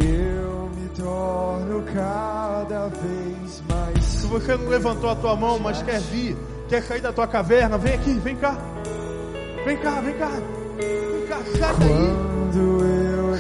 eu 0.01 0.70
me 0.74 0.88
torno 0.90 1.82
cada 1.93 2.88
vez 2.88 3.62
mais. 3.68 4.05
Se 4.05 4.26
você 4.26 4.57
não 4.57 4.68
levantou 4.68 5.11
a 5.11 5.16
tua 5.16 5.36
mão, 5.36 5.59
mas 5.59 5.82
quer 5.82 6.01
vir, 6.01 6.36
quer 6.68 6.82
sair 6.82 7.01
da 7.01 7.12
tua 7.12 7.26
caverna, 7.26 7.76
vem 7.76 7.95
aqui, 7.95 8.12
vem 8.14 8.36
cá. 8.36 8.57
Vem 9.64 9.76
cá, 9.76 10.01
vem 10.01 10.14
cá. 10.14 10.30
Vem 10.76 11.26
cá, 11.28 11.38
sai 11.59 11.74
daí. 11.78 12.32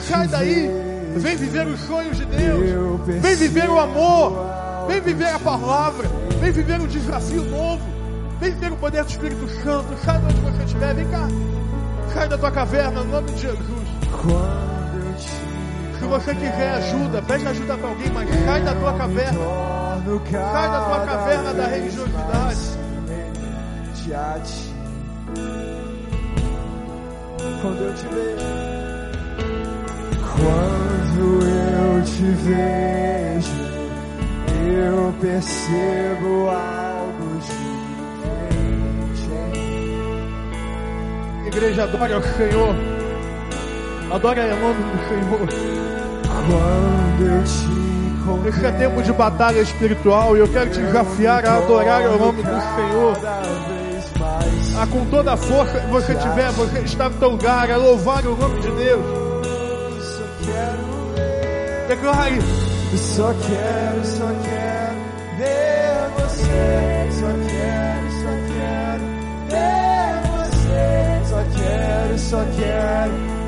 Sai 0.02 0.28
daí. 0.28 0.92
Vem 1.16 1.36
viver 1.36 1.66
os 1.66 1.80
sonhos 1.80 2.16
de 2.16 2.24
Deus. 2.24 2.68
eu 2.68 2.98
Vem 2.98 3.34
viver 3.36 3.68
o 3.68 3.78
amor. 3.78 4.86
Vem 4.88 5.00
viver 5.00 5.28
a 5.28 5.38
palavra. 5.38 6.08
Vem 6.40 6.52
viver 6.52 6.80
um 6.80 6.86
desafio 6.86 7.44
novo. 7.44 7.82
Vem 8.40 8.52
viver 8.52 8.72
o 8.72 8.76
poder 8.76 9.04
do 9.04 9.10
Espírito 9.10 9.48
Santo. 9.62 9.88
Sai 10.04 10.18
de 10.18 10.26
onde 10.26 10.40
você 10.40 10.64
estiver. 10.64 10.94
Vem 10.94 11.08
cá. 11.08 11.28
Sai 12.14 12.28
da 12.28 12.38
tua 12.38 12.50
caverna, 12.50 13.02
no 13.02 13.10
nome 13.10 13.30
de 13.32 13.40
Jesus. 13.40 14.81
Se 16.02 16.08
você 16.08 16.34
quiser 16.34 16.70
ajuda, 16.74 17.22
pede 17.22 17.46
ajuda 17.46 17.78
para 17.78 17.88
alguém, 17.88 18.10
mas 18.10 18.28
sai 18.28 18.60
da 18.62 18.74
tua 18.74 18.92
caverna. 18.94 19.38
Sai 20.32 20.70
da 20.70 20.80
tua 20.80 21.06
caverna 21.06 21.54
da 21.54 21.66
religiosidade. 21.68 22.58
Quando 27.62 27.84
eu 27.84 27.94
te 27.94 28.06
vejo, 28.08 28.44
quando 30.34 31.46
eu 31.46 32.02
te 32.02 32.24
vejo, 32.42 33.62
eu 34.76 35.14
percebo 35.20 36.48
algo 36.50 37.38
diferente. 38.26 39.30
Igreja, 41.46 41.84
adora 41.84 42.18
o 42.18 42.22
Senhor. 42.22 43.01
Adora 44.12 44.42
o 44.42 44.60
nome 44.60 44.82
do 44.92 44.98
Senhor. 45.08 45.48
Quando 46.46 47.22
eu 47.26 47.42
te 47.44 48.48
Esse 48.48 48.66
é 48.66 48.72
tempo 48.72 49.02
de 49.02 49.10
batalha 49.10 49.60
espiritual 49.60 50.36
e 50.36 50.40
eu 50.40 50.48
quero 50.48 50.70
te 50.70 50.80
desafiar 50.80 51.46
a 51.46 51.56
adorar 51.56 52.02
o 52.02 52.18
nome 52.18 52.42
do 52.42 52.50
Senhor. 52.50 53.16
A 54.78 54.86
com 54.86 55.06
toda 55.06 55.32
a 55.32 55.36
força 55.38 55.80
que 55.80 55.86
você 55.86 56.14
tiver, 56.14 56.50
você 56.50 56.80
está 56.80 57.08
lugar, 57.08 57.70
a 57.70 57.76
louvar 57.78 58.26
o 58.26 58.36
nome 58.36 58.60
de 58.60 58.70
Deus. 58.72 59.02
Declare, 61.88 62.38
Só 62.94 63.32
quero, 63.32 64.04
só 64.04 64.26
quero 64.44 64.96
ver 65.38 66.10
você. 66.20 67.08
Só 67.18 67.28
quero, 67.48 68.10
só 68.20 68.32
quero 68.52 69.04
ver 69.48 70.20
você. 70.36 71.30
Só 71.30 71.42
quero, 71.56 72.18
só 72.18 72.44
quero 72.58 73.31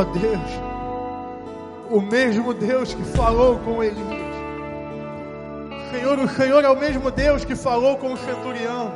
ó 0.00 0.04
Deus, 0.04 0.50
o 1.90 2.00
mesmo 2.00 2.54
Deus 2.54 2.94
que 2.94 3.02
falou 3.02 3.58
com 3.58 3.84
Elias. 3.84 4.30
Senhor, 5.90 6.18
o 6.18 6.28
Senhor 6.28 6.64
é 6.64 6.70
o 6.70 6.76
mesmo 6.76 7.10
Deus 7.10 7.44
que 7.44 7.54
falou 7.54 7.96
com 7.98 8.14
o 8.14 8.16
centurião. 8.16 8.90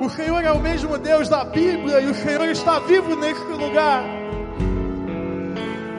O 0.00 0.10
Senhor 0.10 0.44
é 0.44 0.52
o 0.52 0.58
mesmo 0.58 0.98
Deus 0.98 1.28
da 1.28 1.44
Bíblia 1.44 2.00
e 2.00 2.10
o 2.10 2.14
Senhor 2.14 2.46
está 2.48 2.78
vivo 2.80 3.16
neste 3.16 3.44
lugar. 3.44 4.04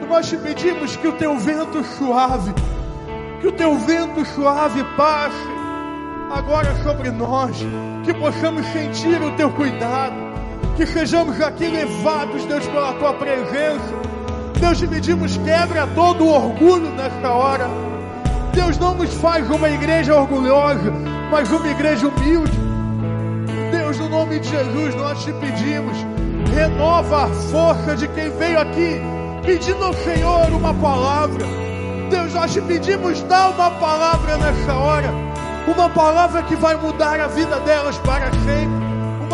Nós 0.08 0.28
te 0.28 0.36
pedimos 0.36 0.94
que 0.96 1.08
o 1.08 1.12
teu 1.12 1.36
vento 1.36 1.82
suave, 1.82 2.52
que 3.40 3.48
o 3.48 3.52
teu 3.52 3.76
vento 3.78 4.24
suave 4.26 4.84
passe 4.96 5.48
agora 6.30 6.72
sobre 6.84 7.10
nós, 7.10 7.56
que 8.04 8.14
possamos 8.14 8.64
sentir 8.66 9.20
o 9.20 9.32
teu 9.32 9.50
cuidado, 9.50 10.14
que 10.76 10.86
sejamos 10.86 11.40
aqui 11.40 11.68
levados, 11.68 12.44
Deus, 12.46 12.66
pela 12.66 12.92
tua 12.94 13.14
presença. 13.14 13.94
Deus, 14.60 14.78
te 14.78 14.86
pedimos, 14.86 15.36
quebra 15.38 15.86
todo 15.94 16.24
o 16.24 16.28
orgulho 16.28 16.90
nesta 16.90 17.30
hora. 17.30 17.68
Deus, 18.52 18.78
não 18.78 18.94
nos 18.94 19.12
faz 19.14 19.48
uma 19.50 19.68
igreja 19.68 20.14
orgulhosa, 20.14 20.92
mas 21.30 21.50
uma 21.50 21.68
igreja 21.68 22.08
humilde. 22.08 22.58
Deus, 23.70 23.98
no 23.98 24.08
nome 24.08 24.40
de 24.40 24.48
Jesus, 24.48 24.94
nós 24.96 25.22
te 25.24 25.32
pedimos, 25.34 25.96
renova 26.52 27.24
a 27.24 27.28
força 27.28 27.96
de 27.96 28.08
quem 28.08 28.30
veio 28.30 28.60
aqui, 28.60 29.00
pedindo 29.44 29.84
ao 29.84 29.92
Senhor 29.92 30.50
uma 30.50 30.74
palavra. 30.74 31.44
Deus, 32.10 32.32
nós 32.34 32.52
te 32.52 32.60
pedimos, 32.60 33.22
dá 33.22 33.50
uma 33.50 33.70
palavra 33.72 34.36
nessa 34.38 34.74
hora, 34.74 35.10
uma 35.66 35.88
palavra 35.90 36.42
que 36.42 36.56
vai 36.56 36.76
mudar 36.76 37.20
a 37.20 37.26
vida 37.26 37.58
delas 37.60 37.96
para 37.98 38.30
sempre, 38.44 38.83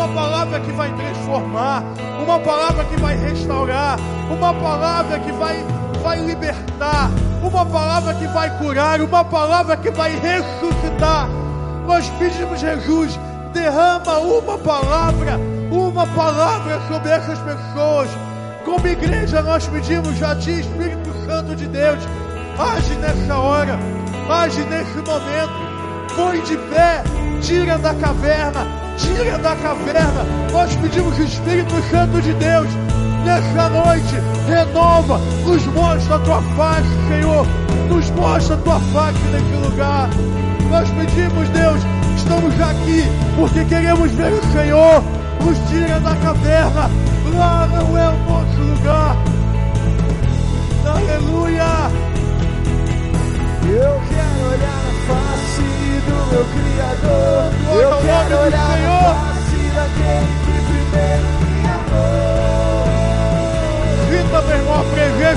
uma 0.01 0.15
palavra 0.15 0.59
que 0.61 0.71
vai 0.71 0.91
transformar, 0.95 1.83
uma 2.19 2.39
palavra 2.39 2.83
que 2.85 2.99
vai 2.99 3.15
restaurar, 3.17 3.99
uma 4.31 4.51
palavra 4.51 5.19
que 5.19 5.31
vai, 5.33 5.63
vai 6.01 6.19
libertar, 6.21 7.11
uma 7.43 7.63
palavra 7.63 8.15
que 8.15 8.25
vai 8.27 8.57
curar, 8.57 8.99
uma 8.99 9.23
palavra 9.23 9.77
que 9.77 9.91
vai 9.91 10.19
ressuscitar. 10.19 11.29
Nós 11.85 12.09
pedimos, 12.17 12.59
Jesus, 12.59 13.19
derrama 13.53 14.17
uma 14.17 14.57
palavra, 14.57 15.39
uma 15.69 16.07
palavra 16.07 16.81
sobre 16.87 17.11
essas 17.11 17.37
pessoas. 17.39 18.09
Como 18.65 18.87
igreja, 18.87 19.43
nós 19.43 19.67
pedimos 19.67 20.21
a 20.23 20.35
Ti, 20.35 20.61
Espírito 20.61 21.13
Santo 21.27 21.55
de 21.55 21.67
Deus, 21.67 21.99
age 22.57 22.95
nessa 22.95 23.37
hora, 23.37 23.77
age 24.27 24.63
nesse 24.63 24.95
momento. 24.95 25.71
Põe 26.15 26.41
de 26.41 26.57
pé, 26.57 27.03
tira 27.41 27.77
da 27.77 27.93
caverna, 27.93 28.80
tira 28.97 29.37
da 29.37 29.55
caverna. 29.55 30.25
Nós 30.51 30.75
pedimos 30.75 31.17
o 31.17 31.23
Espírito 31.23 31.75
Santo 31.89 32.21
de 32.21 32.33
Deus, 32.33 32.67
nessa 33.25 33.69
noite, 33.69 34.15
renova, 34.47 35.19
nos 35.45 35.65
mostra 35.67 36.15
a 36.15 36.19
tua 36.19 36.41
face, 36.41 36.89
Senhor, 37.07 37.45
nos 37.89 38.09
mostra 38.11 38.55
a 38.55 38.59
tua 38.59 38.79
face 38.79 39.19
nesse 39.31 39.67
lugar. 39.67 40.09
Nós 40.69 40.89
pedimos, 40.89 41.49
Deus, 41.49 41.81
estamos 42.17 42.53
aqui 42.61 43.03
porque 43.35 43.65
queremos 43.65 44.11
ver 44.11 44.33
o 44.33 44.51
Senhor, 44.51 45.03
nos 45.43 45.57
tira 45.69 45.99
da 45.99 46.15
caverna, 46.15 46.89
lá 47.35 47.67
não 47.67 47.97
é 47.97 48.09
o 48.09 48.17
nosso 48.29 48.61
lugar. 48.61 49.17
Aleluia! 50.85 51.91
Eu 53.63 54.01
quero 54.09 54.49
olhar 54.51 54.90
face 55.11 55.67
do 56.07 56.17
meu 56.31 56.45
Criador. 56.45 57.51
Glória 57.65 57.83
Eu 57.83 57.91
quero 58.01 58.35
olhar 58.41 58.67
na 58.67 58.73
Senhor. 58.75 59.15
face 59.15 59.61
daquele 59.75 60.33
que 60.45 60.55
primeiro 60.69 61.27
me 61.41 61.55
amou. 61.77 62.85
Sinta, 64.09 64.37
meu 64.41 64.55
irmão, 64.57 64.77
a 64.79 64.83
presença 64.85 65.30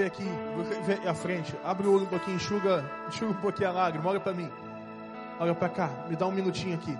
vê 0.00 0.06
aqui, 0.06 0.24
vê 0.86 1.08
à 1.08 1.14
frente, 1.14 1.54
abre 1.62 1.86
o 1.86 1.92
olho 1.92 2.04
um 2.04 2.06
pouquinho, 2.06 2.36
enxuga, 2.36 2.82
enxuga 3.08 3.32
um 3.32 3.34
pouquinho 3.34 3.68
a 3.68 3.72
lágrima, 3.72 4.08
olha 4.08 4.20
para 4.20 4.32
mim. 4.32 4.50
Olha 5.38 5.54
para 5.54 5.68
cá, 5.68 5.90
me 6.08 6.16
dá 6.16 6.26
um 6.26 6.32
minutinho 6.32 6.74
aqui. 6.74 6.96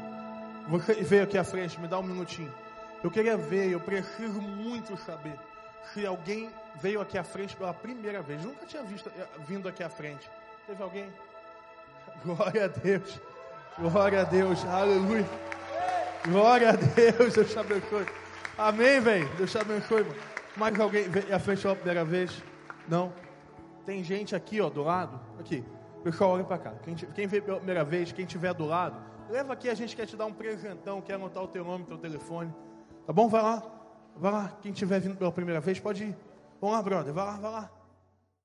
Veio 1.05 1.25
aqui 1.25 1.39
à 1.39 1.45
frente, 1.45 1.81
me 1.81 1.89
dá 1.89 1.99
um 1.99 2.03
minutinho. 2.03 2.53
Eu 3.03 3.11
queria 3.11 3.37
ver, 3.37 3.71
eu 3.71 3.81
preciso 3.81 4.41
muito 4.41 4.97
saber. 4.99 5.39
se 5.95 6.05
alguém 6.05 6.51
veio 6.81 7.01
aqui 7.01 7.17
à 7.17 7.25
frente 7.25 7.57
pela 7.57 7.73
primeira 7.73 8.21
vez. 8.21 8.45
Nunca 8.45 8.67
tinha 8.67 8.83
visto, 8.83 9.09
eh, 9.09 9.27
vindo 9.49 9.67
aqui 9.67 9.83
à 9.83 9.89
frente. 9.89 10.31
Teve 10.67 10.83
alguém? 10.83 11.09
Glória 12.23 12.67
a 12.67 12.69
Deus. 12.69 13.19
Glória 13.79 14.21
a 14.21 14.25
Deus. 14.25 14.65
Aleluia. 14.67 15.27
Glória 16.27 16.71
a 16.71 16.73
Deus. 16.73 17.35
Deus 17.35 17.51
te 17.51 17.59
abençoe. 17.59 18.07
Amém, 18.59 19.01
velho. 19.01 19.29
Deus 19.37 19.51
te 19.51 19.59
abençoe, 19.59 20.03
mano. 20.03 20.21
Mais 20.57 20.79
alguém 20.79 21.09
veio 21.09 21.35
à 21.35 21.39
frente 21.39 21.63
pela 21.63 21.75
primeira 21.75 22.05
vez? 22.05 22.50
Não? 22.91 23.13
Tem 23.87 24.03
gente 24.03 24.35
aqui, 24.35 24.61
ó, 24.61 24.69
do 24.69 24.83
lado. 24.83 25.21
Aqui. 25.39 25.65
Pessoal, 26.03 26.33
olha 26.33 26.45
pra 26.45 26.59
cá. 26.59 26.73
Quem, 26.83 26.97
quem 26.97 27.29
pela 27.29 27.59
primeira 27.59 27.85
vez, 27.85 28.11
quem 28.11 28.27
tiver 28.27 28.53
do 28.53 28.67
lado, 28.67 29.01
leva 29.29 29.53
aqui, 29.53 29.69
a 29.69 29.75
gente 29.75 29.95
quer 29.95 30.07
te 30.07 30.17
dar 30.17 30.27
um 30.27 30.33
presentão, 30.33 31.01
quer 31.01 31.15
anotar 31.15 31.43
o 31.43 31.47
teu 31.47 31.65
nome, 31.65 31.85
teu 31.85 31.97
telefone. 31.97 32.53
Tá 33.07 33.13
bom? 33.13 33.29
Vai 33.29 33.43
lá. 33.43 33.63
Vai 34.17 34.33
lá. 34.33 34.59
Quem 34.61 34.73
tiver 34.73 35.01
vindo 35.01 35.17
pela 35.17 35.31
primeira 35.31 35.61
vez, 35.61 35.79
pode 35.79 36.03
ir. 36.03 36.17
Vamos 36.61 36.77
lá, 36.77 36.83
brother. 36.83 37.15
Vai 37.15 37.25
lá, 37.25 37.37
vai 37.37 37.53
lá. 37.53 37.71